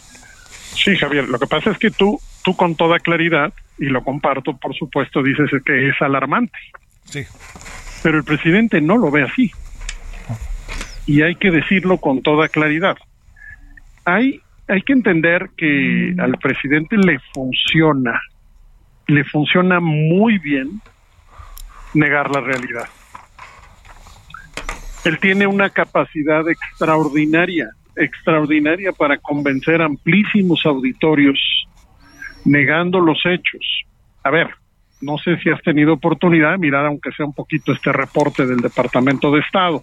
[0.75, 4.59] Sí, Javier, lo que pasa es que tú, tú con toda claridad, y lo comparto,
[4.59, 6.59] por supuesto, dices que es alarmante.
[7.07, 7.25] Sí.
[8.03, 9.51] Pero el presidente no lo ve así.
[11.07, 12.97] Y hay que decirlo con toda claridad.
[14.05, 18.21] Hay, hay que entender que al presidente le funciona,
[19.07, 20.81] le funciona muy bien
[21.95, 22.89] negar la realidad.
[25.05, 31.39] Él tiene una capacidad extraordinaria, extraordinaria para convencer amplísimos auditorios
[32.45, 33.85] negando los hechos.
[34.23, 34.49] A ver,
[35.01, 38.59] no sé si has tenido oportunidad de mirar, aunque sea un poquito, este reporte del
[38.59, 39.83] Departamento de Estado.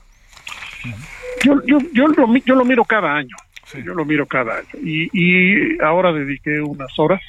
[1.43, 3.35] Yo, yo, yo, lo, yo lo miro cada año.
[3.83, 4.67] Yo lo miro cada año.
[4.81, 7.21] Y, y ahora dediqué unas horas.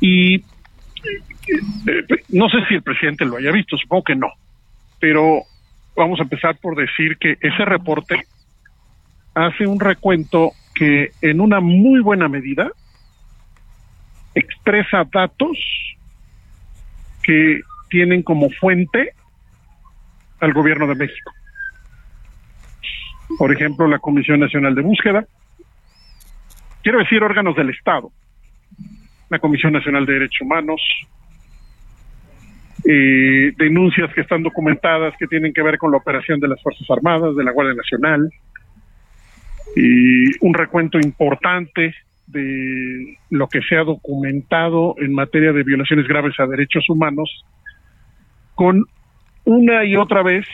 [0.00, 0.42] Y eh,
[1.86, 4.28] eh, no sé si el presidente lo haya visto, supongo que no.
[5.00, 5.42] Pero
[5.96, 8.24] vamos a empezar por decir que ese reporte
[9.34, 12.70] hace un recuento que en una muy buena medida
[14.34, 15.58] expresa datos
[17.28, 17.60] que
[17.90, 19.12] tienen como fuente
[20.40, 21.30] al gobierno de México.
[23.36, 25.26] Por ejemplo, la Comisión Nacional de Búsqueda,
[26.82, 28.10] quiero decir órganos del Estado,
[29.28, 30.80] la Comisión Nacional de Derechos Humanos,
[32.88, 36.88] eh, denuncias que están documentadas que tienen que ver con la operación de las Fuerzas
[36.88, 38.32] Armadas, de la Guardia Nacional,
[39.76, 41.94] y un recuento importante
[42.28, 47.44] de lo que se ha documentado en materia de violaciones graves a derechos humanos,
[48.54, 48.84] con
[49.44, 50.46] una y otra vez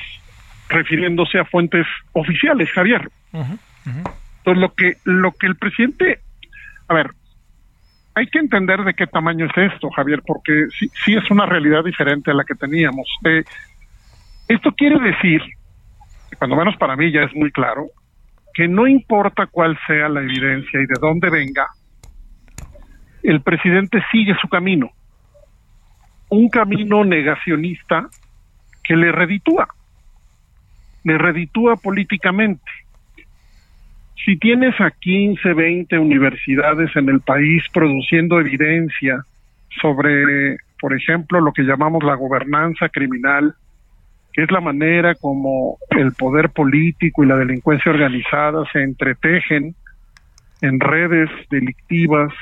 [0.69, 3.11] refiriéndose a fuentes oficiales, Javier.
[3.35, 6.21] Entonces, lo que, lo que el presidente,
[6.89, 7.11] a ver,
[8.15, 11.83] hay que entender de qué tamaño es esto, Javier, porque sí, sí es una realidad
[11.83, 13.09] diferente a la que teníamos.
[13.25, 13.43] Eh,
[14.49, 15.43] esto quiere decir,
[16.39, 17.87] cuando menos para mí ya es muy claro,
[18.55, 21.67] que no importa cuál sea la evidencia y de dónde venga,
[23.23, 24.91] el presidente sigue su camino.
[26.29, 28.09] Un camino negacionista
[28.85, 29.67] que le reditúa,
[31.03, 32.71] le reditúa políticamente.
[34.25, 39.23] Si tienes a 15, 20 universidades en el país produciendo evidencia
[39.83, 43.55] sobre, por ejemplo, lo que llamamos la gobernanza criminal,
[44.35, 49.77] que es la manera como el poder político y la delincuencia organizada se entretejen
[50.61, 52.33] en redes delictivas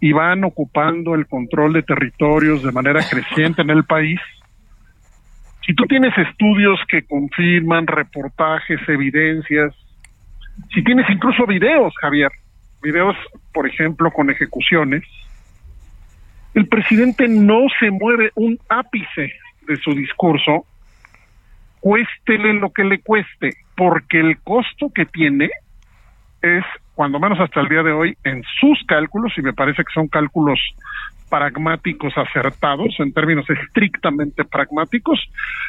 [0.00, 4.18] y van ocupando el control de territorios de manera creciente en el país.
[5.66, 9.74] Si tú tienes estudios que confirman reportajes, evidencias,
[10.74, 12.32] si tienes incluso videos, Javier,
[12.82, 13.16] videos,
[13.52, 15.04] por ejemplo, con ejecuciones,
[16.54, 19.30] el presidente no se mueve un ápice
[19.66, 20.66] de su discurso
[21.82, 25.50] cuéstele lo que le cueste, porque el costo que tiene
[26.40, 26.64] es,
[26.94, 30.06] cuando menos hasta el día de hoy, en sus cálculos, y me parece que son
[30.06, 30.60] cálculos
[31.28, 35.18] pragmáticos acertados, en términos estrictamente pragmáticos,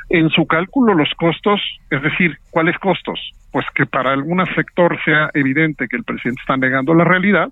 [0.10, 3.20] en su cálculo los costos, es decir, ¿cuáles costos?
[3.52, 7.50] Pues que para algún sector sea evidente que el presidente está negando la realidad,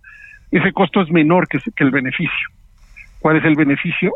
[0.51, 2.47] ese costo es menor que, que el beneficio.
[3.21, 4.13] ¿Cuál es el beneficio?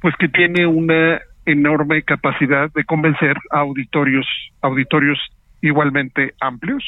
[0.00, 4.26] Pues que tiene una enorme capacidad de convencer a auditorios,
[4.60, 5.18] auditorios
[5.60, 6.84] igualmente amplios,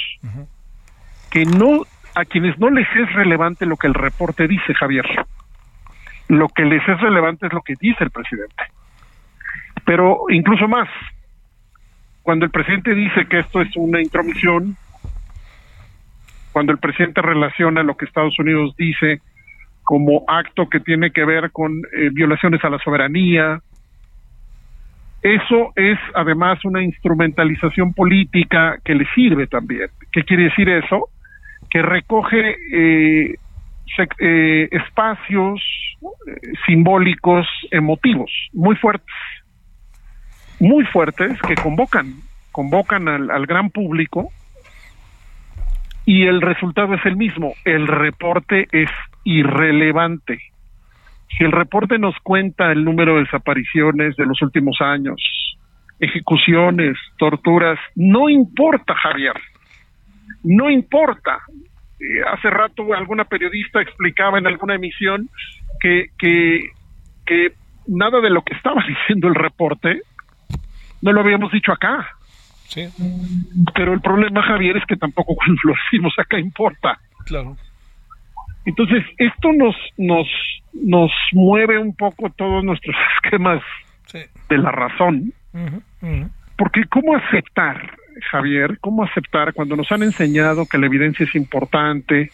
[1.31, 1.83] que no
[2.15, 5.07] a quienes no les es relevante lo que el reporte dice, Javier.
[6.29, 8.65] Lo que les es relevante es lo que dice el presidente.
[9.85, 10.89] Pero incluso más,
[12.23, 14.77] cuando el presidente dice que esto es una intromisión,
[16.53, 19.21] cuando el presidente relaciona lo que Estados Unidos dice
[19.83, 23.61] como acto que tiene que ver con eh, violaciones a la soberanía,
[25.23, 29.89] eso es además una instrumentalización política que le sirve también.
[30.11, 31.09] ¿Qué quiere decir eso?
[31.71, 33.37] Que recoge eh,
[34.19, 35.63] eh, espacios
[36.27, 39.15] eh, simbólicos, emotivos, muy fuertes,
[40.59, 42.15] muy fuertes que convocan,
[42.51, 44.31] convocan al gran público
[46.05, 47.55] y el resultado es el mismo.
[47.65, 48.91] El reporte es
[49.25, 50.52] irrelevante.
[51.37, 55.21] Si el reporte nos cuenta el número de desapariciones de los últimos años,
[55.99, 59.35] ejecuciones, torturas, no importa, Javier.
[60.43, 61.39] No importa.
[62.01, 65.29] Eh, hace rato alguna periodista explicaba en alguna emisión
[65.81, 66.71] que, que,
[67.25, 67.53] que
[67.87, 70.03] nada de lo que estaba diciendo el reporte
[71.03, 72.09] no lo habíamos dicho acá.
[72.69, 72.89] Sí,
[73.75, 76.99] Pero el problema, Javier, es que tampoco cuando lo decimos acá importa.
[77.27, 77.57] claro.
[78.65, 80.29] Entonces, esto nos, nos,
[80.73, 83.63] nos mueve un poco todos nuestros esquemas
[84.07, 84.19] Sí.
[84.51, 85.33] de la razón,
[86.59, 87.97] porque ¿cómo aceptar,
[88.31, 88.79] Javier?
[88.81, 92.31] ¿Cómo aceptar cuando nos han enseñado que la evidencia es importante,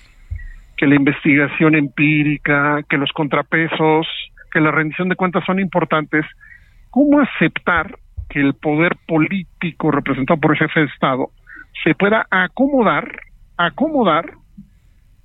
[0.77, 4.09] que la investigación empírica, que los contrapesos,
[4.51, 6.25] que la rendición de cuentas son importantes?
[6.91, 7.97] ¿Cómo aceptar
[8.29, 11.31] que el poder político representado por el jefe de Estado
[11.85, 13.21] se pueda acomodar,
[13.57, 14.33] acomodar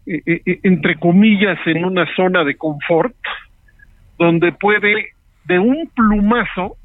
[0.05, 3.15] entre comillas, en una zona de confort,
[4.17, 5.13] donde puede
[5.45, 6.75] de un plumazo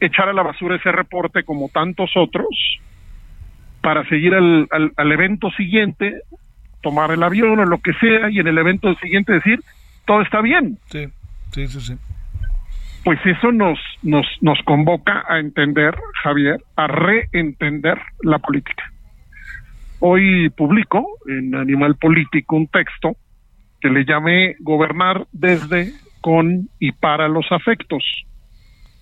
[0.00, 2.48] echar a la basura ese reporte como tantos otros
[3.82, 6.22] para seguir al, al, al evento siguiente,
[6.82, 9.60] tomar el avión o lo que sea y en el evento siguiente decir
[10.06, 10.78] todo está bien.
[10.86, 11.06] Sí,
[11.52, 11.94] sí, sí, sí.
[13.04, 18.92] Pues eso nos, nos, nos convoca a entender, Javier, a reentender la política.
[20.00, 23.16] Hoy publico en Animal Político un texto
[23.80, 25.92] que le llamé Gobernar desde,
[26.22, 28.02] con y para los afectos.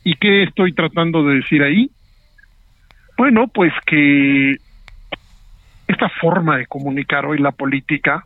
[0.03, 1.90] ¿Y qué estoy tratando de decir ahí?
[3.16, 4.57] Bueno, pues que
[5.86, 8.24] esta forma de comunicar hoy la política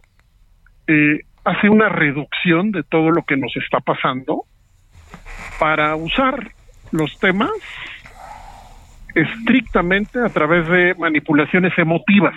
[0.86, 4.44] eh, hace una reducción de todo lo que nos está pasando
[5.58, 6.52] para usar
[6.90, 7.50] los temas
[9.14, 12.34] estrictamente a través de manipulaciones emotivas,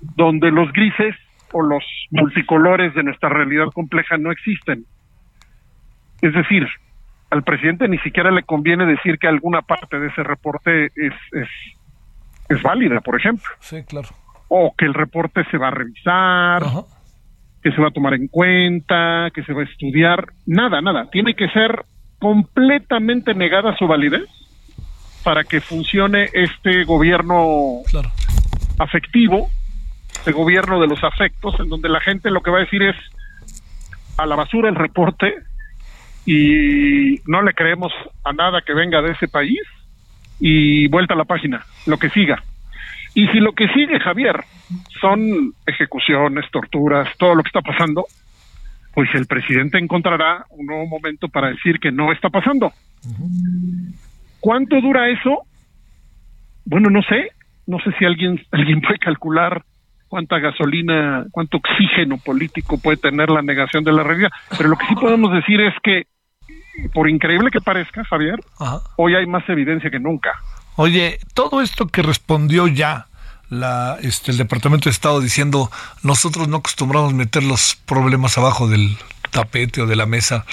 [0.00, 1.14] donde los grises
[1.52, 4.84] o los multicolores de nuestra realidad compleja no existen.
[6.20, 6.66] Es decir,
[7.30, 11.48] al presidente ni siquiera le conviene decir que alguna parte de ese reporte es, es,
[12.48, 14.08] es válida, por ejemplo, Sí, claro.
[14.48, 16.80] o que el reporte se va a revisar, Ajá.
[17.62, 21.08] que se va a tomar en cuenta, que se va a estudiar, nada, nada.
[21.10, 21.84] Tiene que ser
[22.18, 24.24] completamente negada su validez
[25.24, 28.10] para que funcione este gobierno Claro.
[28.78, 29.48] afectivo,
[30.12, 32.96] este gobierno de los afectos, en donde la gente lo que va a decir es
[34.16, 35.34] a la basura el reporte
[36.26, 37.92] y no le creemos
[38.24, 39.60] a nada que venga de ese país
[40.40, 42.42] y vuelta a la página, lo que siga.
[43.14, 44.44] Y si lo que sigue, Javier,
[45.00, 48.06] son ejecuciones, torturas, todo lo que está pasando,
[48.94, 52.72] pues el presidente encontrará un nuevo momento para decir que no está pasando.
[54.40, 55.42] ¿Cuánto dura eso?
[56.64, 57.30] Bueno, no sé,
[57.66, 59.62] no sé si alguien alguien puede calcular
[60.08, 64.86] cuánta gasolina, cuánto oxígeno político puede tener la negación de la realidad, pero lo que
[64.86, 66.06] sí podemos decir es que
[66.92, 68.80] por increíble que parezca, Javier, Ajá.
[68.96, 70.30] hoy hay más evidencia que nunca.
[70.76, 73.06] Oye, todo esto que respondió ya
[73.50, 75.70] la, este, el Departamento de Estado diciendo
[76.02, 78.96] nosotros no acostumbramos meter los problemas abajo del
[79.30, 80.44] tapete o de la mesa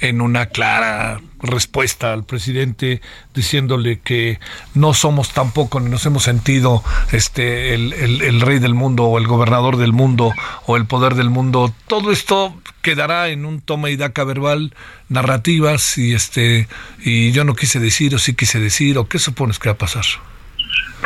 [0.00, 3.00] en una clara respuesta al presidente
[3.34, 4.38] diciéndole que
[4.74, 9.26] no somos tampoco ni nos hemos sentido este el, el- rey del mundo o el
[9.26, 10.32] gobernador del mundo
[10.66, 11.74] o el poder del mundo.
[11.88, 14.74] Todo esto quedará en un toma y daca verbal
[15.08, 16.68] narrativas y este
[17.04, 19.78] y yo no quise decir o sí quise decir o qué supones que va a
[19.78, 20.04] pasar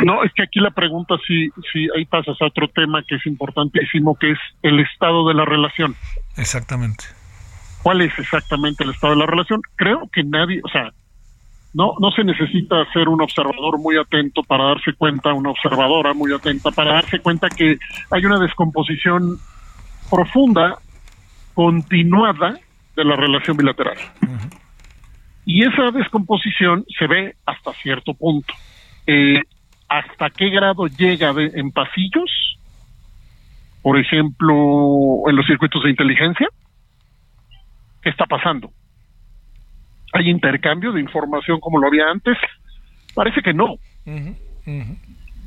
[0.05, 3.25] No, es que aquí la pregunta sí, sí, ahí pasas a otro tema que es
[3.25, 5.95] importantísimo, que es el estado de la relación.
[6.35, 7.05] exactamente
[7.83, 9.61] ¿Cuál es exactamente el estado de la relación?
[9.75, 10.91] Creo que nadie, o sea,
[11.73, 16.33] no, no se necesita ser un observador muy atento para darse cuenta, una observadora muy
[16.33, 17.77] atenta para darse cuenta que
[18.11, 19.37] hay una descomposición
[20.09, 20.79] profunda,
[21.53, 22.59] continuada
[22.95, 23.97] de la relación bilateral.
[25.45, 28.53] Y esa descomposición se ve hasta cierto punto.
[29.05, 29.41] eh,
[29.89, 32.57] hasta qué grado llega de- en pasillos,
[33.81, 36.47] por ejemplo, en los circuitos de inteligencia.
[38.01, 38.71] ¿Qué está pasando?
[40.13, 42.37] ¿Hay intercambio de información como lo había antes?
[43.13, 43.75] Parece que no.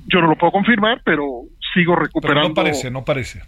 [0.06, 1.42] Yo no lo puedo confirmar, pero
[1.74, 2.48] sigo Pero recuperando.
[2.48, 3.42] no parece, no parece.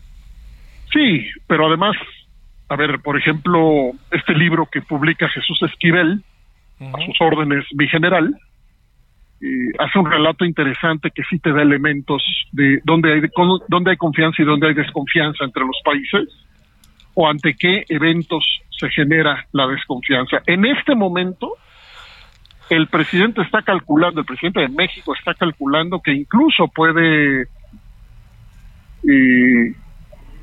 [0.92, 1.96] Sí, pero además,
[2.68, 6.22] a ver, por ejemplo, este libro que publica Jesús Esquivel,
[6.80, 8.34] a sus órdenes, mi general,
[9.42, 12.22] eh, hace un relato interesante que sí te da elementos
[12.52, 16.28] de dónde hay, con- dónde hay confianza y dónde hay desconfianza entre los países,
[17.14, 20.38] o ante qué eventos se genera la desconfianza.
[20.46, 21.56] En este momento,
[22.70, 27.42] el presidente está calculando, el presidente de México está calculando que incluso puede
[29.08, 29.74] eh,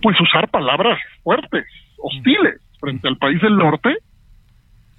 [0.01, 1.65] pues usar palabras fuertes,
[1.97, 3.95] hostiles frente al país del norte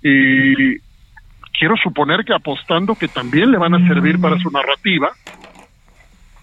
[0.03, 0.77] y
[1.59, 5.11] quiero suponer que apostando que también le van a servir para su narrativa,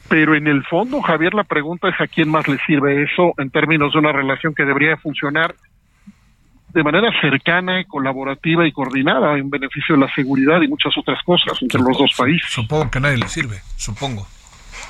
[0.10, 3.50] pero en el fondo, Javier, la pregunta es a quién más le sirve eso en
[3.50, 5.56] términos de una relación que debería funcionar
[6.74, 11.62] de manera cercana, colaborativa y coordinada en beneficio de la seguridad y muchas otras cosas
[11.62, 12.50] entre los dos países.
[12.50, 14.28] Supongo que a nadie le sirve, supongo.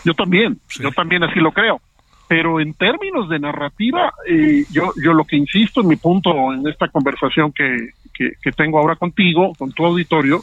[0.04, 1.82] Yo también, yo también así lo creo.
[2.28, 6.68] Pero en términos de narrativa, eh, yo, yo lo que insisto en mi punto en
[6.68, 10.42] esta conversación que, que, que tengo ahora contigo, con tu auditorio,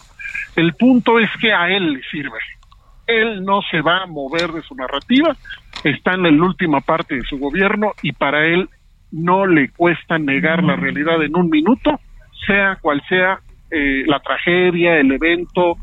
[0.57, 2.39] el punto es que a él le sirve.
[3.07, 5.37] Él no se va a mover de su narrativa,
[5.83, 8.69] está en la última parte de su gobierno y para él
[9.13, 12.01] no le cuesta negar la realidad en un minuto,
[12.47, 13.39] sea cual sea
[13.71, 15.77] eh, la tragedia, el evento,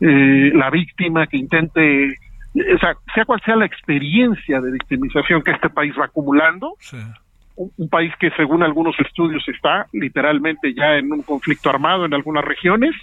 [0.00, 2.18] eh, la víctima que intente,
[2.54, 7.14] o sea, sea cual sea la experiencia de victimización que este país va acumulando, un,
[7.56, 12.44] un país que según algunos estudios está literalmente ya en un conflicto armado en algunas
[12.44, 12.94] regiones,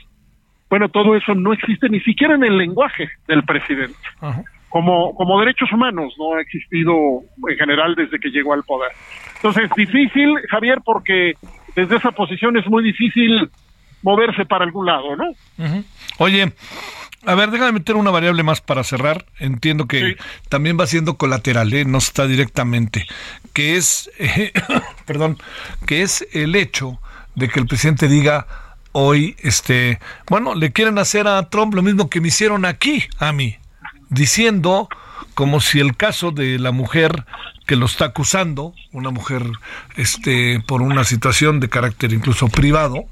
[0.70, 3.98] bueno, todo eso no existe ni siquiera en el lenguaje del presidente.
[4.70, 6.94] Como, como derechos humanos no ha existido
[7.50, 8.92] en general desde que llegó al poder.
[9.36, 11.34] Entonces, difícil, Javier, porque
[11.76, 13.50] desde esa posición es muy difícil
[14.02, 15.26] moverse para algún lado, ¿no?
[16.20, 16.54] Oye,
[17.26, 19.26] a ver, déjame meter una variable más para cerrar.
[19.40, 20.18] Entiendo que
[20.50, 21.86] también va siendo colateral, ¿eh?
[21.86, 23.08] no está directamente,
[23.54, 24.52] que es, eh,
[25.06, 25.38] perdón,
[25.86, 27.00] que es el hecho
[27.36, 28.48] de que el presidente diga
[28.92, 33.32] hoy, este, bueno, le quieren hacer a Trump lo mismo que me hicieron aquí a
[33.32, 33.58] mí,
[34.10, 34.90] diciendo
[35.34, 37.26] como si el caso de la mujer
[37.66, 39.44] que lo está acusando, una mujer,
[39.96, 43.06] este, por una situación de carácter incluso privado,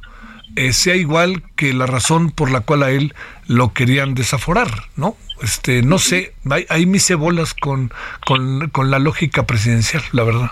[0.60, 3.14] eh, sea igual que la razón por la cual a él
[3.47, 5.16] lo querían desaforar, ¿no?
[5.41, 7.91] Este, no sé, ahí, ahí me hice bolas con,
[8.26, 10.51] con, con la lógica presidencial, la verdad.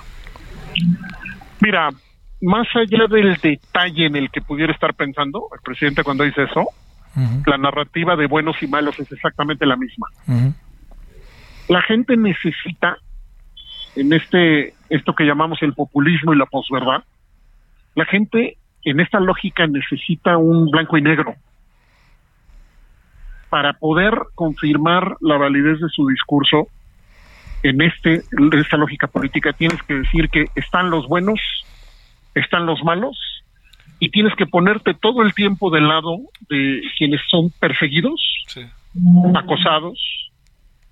[1.59, 1.89] Mira,
[2.41, 6.67] más allá del detalle en el que pudiera estar pensando el presidente cuando dice eso,
[7.45, 10.07] la narrativa de buenos y malos es exactamente la misma.
[11.67, 12.97] La gente necesita
[13.97, 17.03] en este esto que llamamos el populismo y la posverdad,
[17.95, 18.57] la gente
[18.89, 21.35] en esta lógica necesita un blanco y negro
[23.49, 26.67] para poder confirmar la validez de su discurso
[27.63, 31.39] en este en esta lógica política tienes que decir que están los buenos,
[32.33, 33.17] están los malos
[33.99, 36.19] y tienes que ponerte todo el tiempo del lado
[36.49, 38.21] de quienes son perseguidos,
[39.35, 39.99] acosados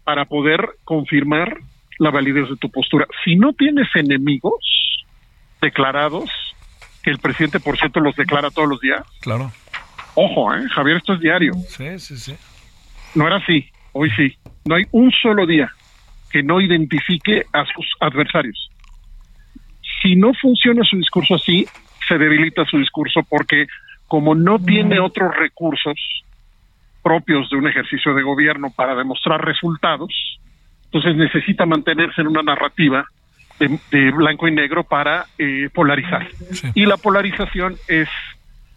[0.04, 1.60] para poder confirmar
[2.00, 3.08] la validez de tu postura.
[3.24, 5.06] Si no tienes enemigos
[5.62, 6.30] declarados,
[7.06, 9.52] que el presidente por cierto los declara todos los días, Claro.
[10.16, 10.68] ojo, ¿eh?
[10.74, 11.54] Javier, esto es diario.
[11.70, 12.36] Sí, sí, sí.
[13.14, 14.36] No era así, hoy sí.
[14.66, 15.72] No hay un solo día
[16.32, 18.72] que no identifique a sus adversarios.
[20.02, 21.68] Si no funciona su discurso así,
[22.08, 23.68] se debilita su discurso porque
[24.08, 25.96] como no tiene otros recursos
[27.04, 30.10] propios de un ejercicio de gobierno para demostrar resultados,
[30.86, 33.06] entonces necesita mantenerse en una narrativa
[33.60, 36.28] de, de blanco y negro para eh, polarizar.
[36.74, 38.10] Y la polarización es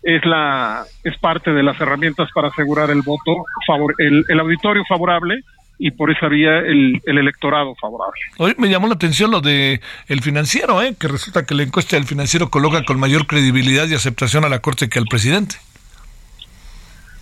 [0.02, 4.84] es la es parte de las herramientas para asegurar el voto favor el, el auditorio
[4.88, 5.40] favorable
[5.78, 8.20] y por esa vía el, el electorado favorable.
[8.38, 10.94] Hoy me llamó la atención lo de el financiero, ¿eh?
[10.98, 14.58] que resulta que la encuesta del financiero coloca con mayor credibilidad y aceptación a la
[14.58, 15.56] Corte que al presidente.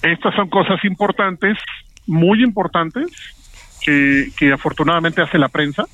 [0.02, 1.58] Estas son cosas importantes,
[2.06, 3.08] muy importantes,
[3.82, 5.84] que, que afortunadamente hace la prensa,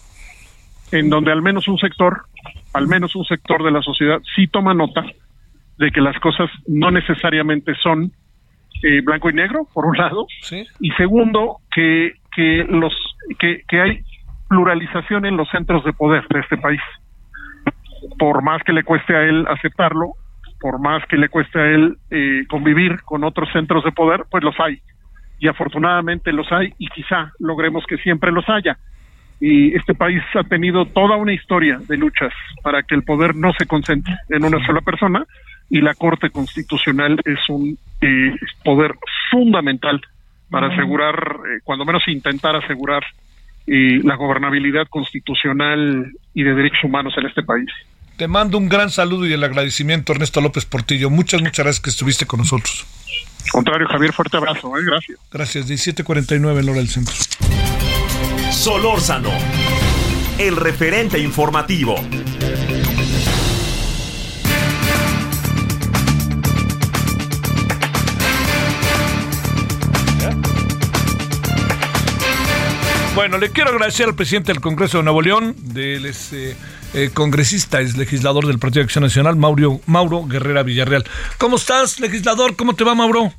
[0.92, 2.22] en donde al menos un sector,
[2.74, 5.04] al menos un sector de la sociedad sí toma nota
[5.78, 8.12] de que las cosas no necesariamente son
[8.82, 10.26] eh, blanco y negro, por un lado,
[10.80, 12.92] y segundo, que, que, los,
[13.38, 14.00] que, que hay
[14.48, 16.80] pluralización en los centros de poder de este país.
[18.18, 20.12] Por más que le cueste a él aceptarlo,
[20.60, 24.44] por más que le cueste a él eh, convivir con otros centros de poder, pues
[24.44, 24.80] los hay.
[25.38, 28.78] y afortunadamente los hay y quizá logremos que siempre los haya.
[29.44, 32.32] Y este país ha tenido toda una historia de luchas
[32.62, 35.26] para que el poder no se concentre en una sola persona
[35.68, 38.94] y la Corte Constitucional es un eh, poder
[39.32, 40.00] fundamental
[40.48, 43.02] para asegurar, eh, cuando menos intentar asegurar
[43.66, 47.68] eh, la gobernabilidad constitucional y de derechos humanos en este país.
[48.16, 51.10] Te mando un gran saludo y el agradecimiento, Ernesto López Portillo.
[51.10, 52.86] Muchas, muchas gracias que estuviste con nosotros.
[53.50, 54.84] Contrario, Javier, fuerte abrazo, ¿eh?
[54.84, 55.18] gracias.
[55.32, 57.14] Gracias, 1749 en hora del centro.
[58.52, 59.30] Solórzano,
[60.38, 61.96] el referente informativo.
[73.14, 76.54] Bueno, le quiero agradecer al presidente del Congreso de Nuevo León, del es, eh,
[76.94, 81.04] eh, congresista, es legislador del Partido de Acción Nacional, Mauro, Mauro Guerrera Villarreal.
[81.38, 82.54] ¿Cómo estás, legislador?
[82.54, 83.32] ¿Cómo te va, Mauro?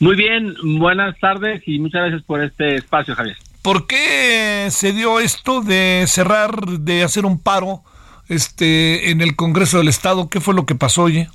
[0.00, 3.36] Muy bien, buenas tardes y muchas gracias por este espacio, Javier.
[3.62, 7.82] ¿Por qué se dio esto de cerrar, de hacer un paro
[8.28, 10.28] este, en el Congreso del Estado?
[10.28, 11.28] ¿Qué fue lo que pasó, oye?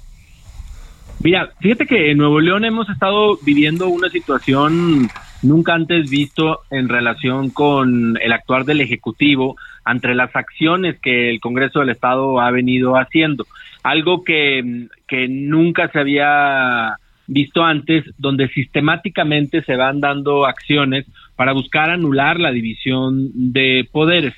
[1.24, 5.10] Mira, fíjate que en Nuevo León hemos estado viviendo una situación
[5.42, 9.56] nunca antes visto en relación con el actuar del Ejecutivo
[9.86, 13.48] ante las acciones que el Congreso del Estado ha venido haciendo.
[13.84, 16.98] Algo que, que nunca se había
[17.28, 21.06] visto antes, donde sistemáticamente se van dando acciones
[21.36, 24.34] para buscar anular la división de poderes.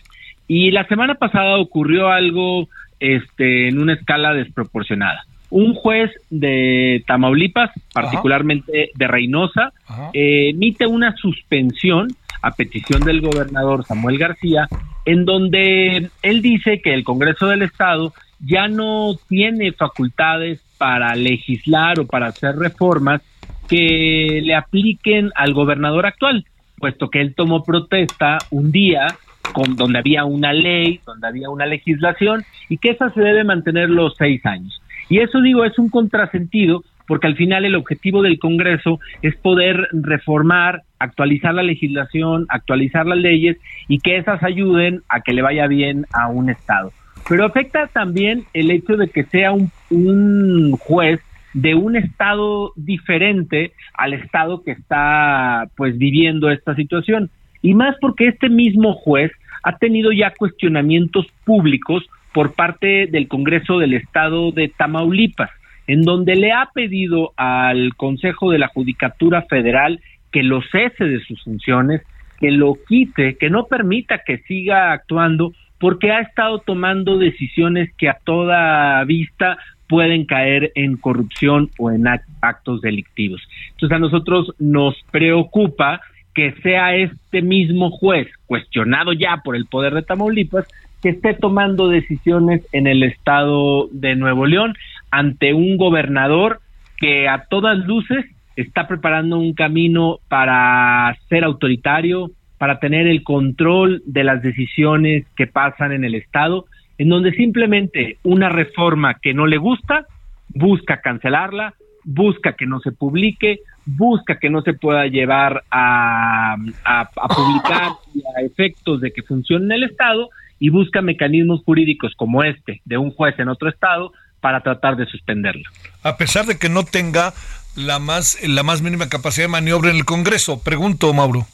[0.47, 2.67] Y la semana pasada ocurrió algo
[2.99, 5.23] este, en una escala desproporcionada.
[5.51, 9.71] Un juez de Tamaulipas, particularmente de Reynosa,
[10.13, 12.09] eh, emite una suspensión
[12.41, 14.67] a petición del gobernador Samuel García,
[15.05, 21.99] en donde él dice que el Congreso del Estado ya no tiene facultades para legislar
[21.99, 23.21] o para hacer reformas
[23.67, 26.45] que le apliquen al gobernador actual,
[26.77, 29.05] puesto que él tomó protesta un día
[29.53, 33.89] con, donde había una ley, donde había una legislación y que esa se debe mantener
[33.89, 34.81] los seis años.
[35.09, 39.87] Y eso digo, es un contrasentido porque al final el objetivo del Congreso es poder
[39.91, 43.57] reformar, actualizar la legislación, actualizar las leyes
[43.87, 46.91] y que esas ayuden a que le vaya bien a un Estado.
[47.29, 51.21] Pero afecta también el hecho de que sea un, juez
[51.53, 57.29] de un estado diferente al estado que está pues viviendo esta situación.
[57.61, 62.03] Y más porque este mismo juez ha tenido ya cuestionamientos públicos
[62.33, 65.51] por parte del Congreso del Estado de Tamaulipas,
[65.85, 69.99] en donde le ha pedido al Consejo de la Judicatura Federal
[70.31, 72.01] que lo cese de sus funciones,
[72.39, 78.09] que lo quite, que no permita que siga actuando, porque ha estado tomando decisiones que
[78.09, 79.57] a toda vista
[79.87, 82.05] pueden caer en corrupción o en
[82.41, 83.41] actos delictivos.
[83.71, 86.01] Entonces a nosotros nos preocupa
[86.35, 90.65] que sea este mismo juez, cuestionado ya por el poder de Tamaulipas,
[91.01, 94.75] que esté tomando decisiones en el estado de Nuevo León
[95.11, 96.59] ante un gobernador
[96.97, 98.25] que a todas luces
[98.55, 105.47] está preparando un camino para ser autoritario, para tener el control de las decisiones que
[105.47, 106.65] pasan en el estado,
[106.97, 110.05] en donde simplemente una reforma que no le gusta,
[110.49, 117.01] busca cancelarla, busca que no se publique, busca que no se pueda llevar a, a,
[117.01, 120.29] a publicar y a efectos de que funcione en el Estado
[120.59, 125.05] y busca mecanismos jurídicos como este de un juez en otro Estado para tratar de
[125.05, 125.63] suspenderlo.
[126.03, 127.33] A pesar de que no tenga
[127.77, 131.47] la más, la más mínima capacidad de maniobra en el Congreso, pregunto, Mauro.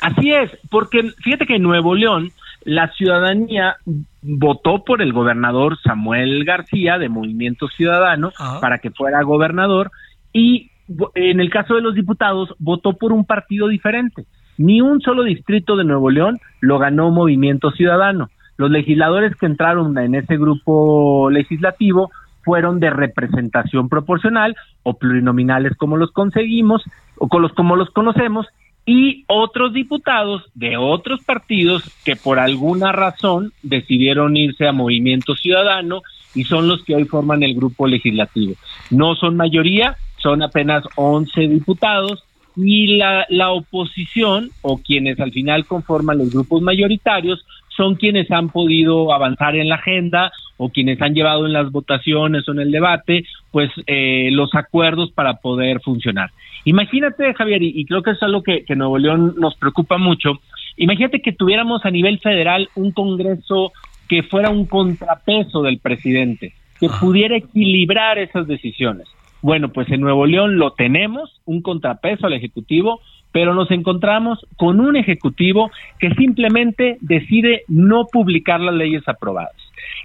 [0.00, 2.30] Así es, porque fíjate que en Nuevo León
[2.64, 3.76] la ciudadanía
[4.22, 8.60] votó por el gobernador Samuel García de Movimiento Ciudadano Ajá.
[8.60, 9.90] para que fuera gobernador
[10.32, 10.70] y
[11.14, 14.24] en el caso de los diputados votó por un partido diferente.
[14.58, 18.28] Ni un solo distrito de Nuevo León lo ganó Movimiento Ciudadano.
[18.56, 22.10] Los legisladores que entraron en ese grupo legislativo
[22.42, 26.82] fueron de representación proporcional o plurinominales como los conseguimos
[27.16, 28.46] o con los como los conocemos
[28.90, 36.02] y otros diputados de otros partidos que por alguna razón decidieron irse a Movimiento Ciudadano
[36.34, 38.54] y son los que hoy forman el grupo legislativo.
[38.90, 42.24] No son mayoría, son apenas 11 diputados
[42.56, 47.46] y la, la oposición o quienes al final conforman los grupos mayoritarios
[47.76, 52.46] son quienes han podido avanzar en la agenda o quienes han llevado en las votaciones
[52.48, 56.30] o en el debate, pues eh, los acuerdos para poder funcionar.
[56.64, 59.96] Imagínate, Javier, y, y creo que eso es algo que, que Nuevo León nos preocupa
[59.96, 60.40] mucho,
[60.76, 63.72] imagínate que tuviéramos a nivel federal un Congreso
[64.08, 69.06] que fuera un contrapeso del presidente, que pudiera equilibrar esas decisiones.
[69.40, 73.00] Bueno, pues en Nuevo León lo tenemos, un contrapeso al Ejecutivo,
[73.32, 79.56] pero nos encontramos con un Ejecutivo que simplemente decide no publicar las leyes aprobadas.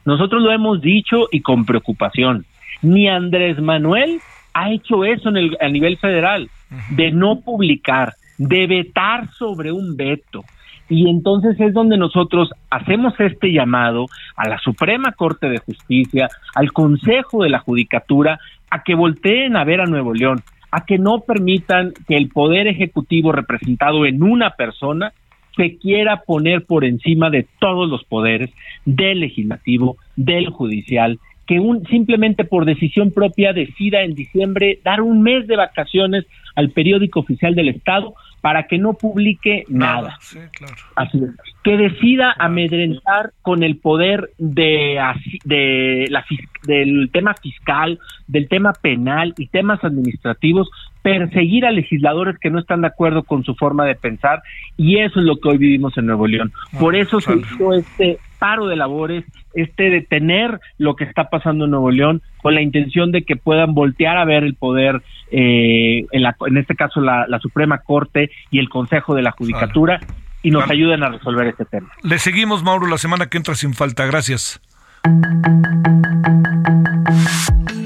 [0.05, 2.45] Nosotros lo hemos dicho y con preocupación.
[2.82, 4.19] Ni Andrés Manuel
[4.53, 6.49] ha hecho eso en el, a nivel federal,
[6.91, 10.43] de no publicar, de vetar sobre un veto.
[10.88, 14.05] Y entonces es donde nosotros hacemos este llamado
[14.36, 19.63] a la Suprema Corte de Justicia, al Consejo de la Judicatura, a que volteen a
[19.63, 20.41] ver a Nuevo León,
[20.76, 25.13] a que no permitan que el Poder Ejecutivo representado en una persona
[25.55, 28.49] se quiera poner por encima de todos los poderes,
[28.84, 31.17] del legislativo, del judicial,
[31.47, 36.26] que un, simplemente por decisión propia decida en diciembre dar un mes de vacaciones
[36.56, 40.18] al periódico oficial del Estado para que no publique nada.
[40.22, 40.76] Sí, claro.
[40.95, 41.32] Así es.
[41.64, 45.01] Que decida amedrentar con el poder de,
[45.45, 46.24] de la,
[46.68, 50.70] del tema fiscal, del tema penal y temas administrativos,
[51.01, 54.41] perseguir a legisladores que no están de acuerdo con su forma de pensar
[54.78, 56.51] y eso es lo que hoy vivimos en Nuevo León.
[56.80, 61.72] Por eso se hizo este paro de labores, este detener lo que está pasando en
[61.72, 66.21] Nuevo León con la intención de que puedan voltear a ver el poder, eh, en,
[66.21, 69.99] la- en este caso la, la Suprema Corte y el Consejo de la Judicatura
[70.43, 71.89] y nos ayuden a resolver este tema.
[72.03, 74.05] Le seguimos, Mauro, la semana que entra sin falta.
[74.05, 74.61] Gracias.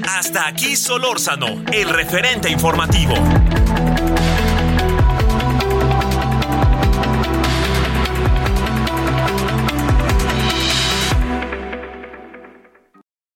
[0.06, 3.14] Hasta aquí Solórzano, el referente informativo.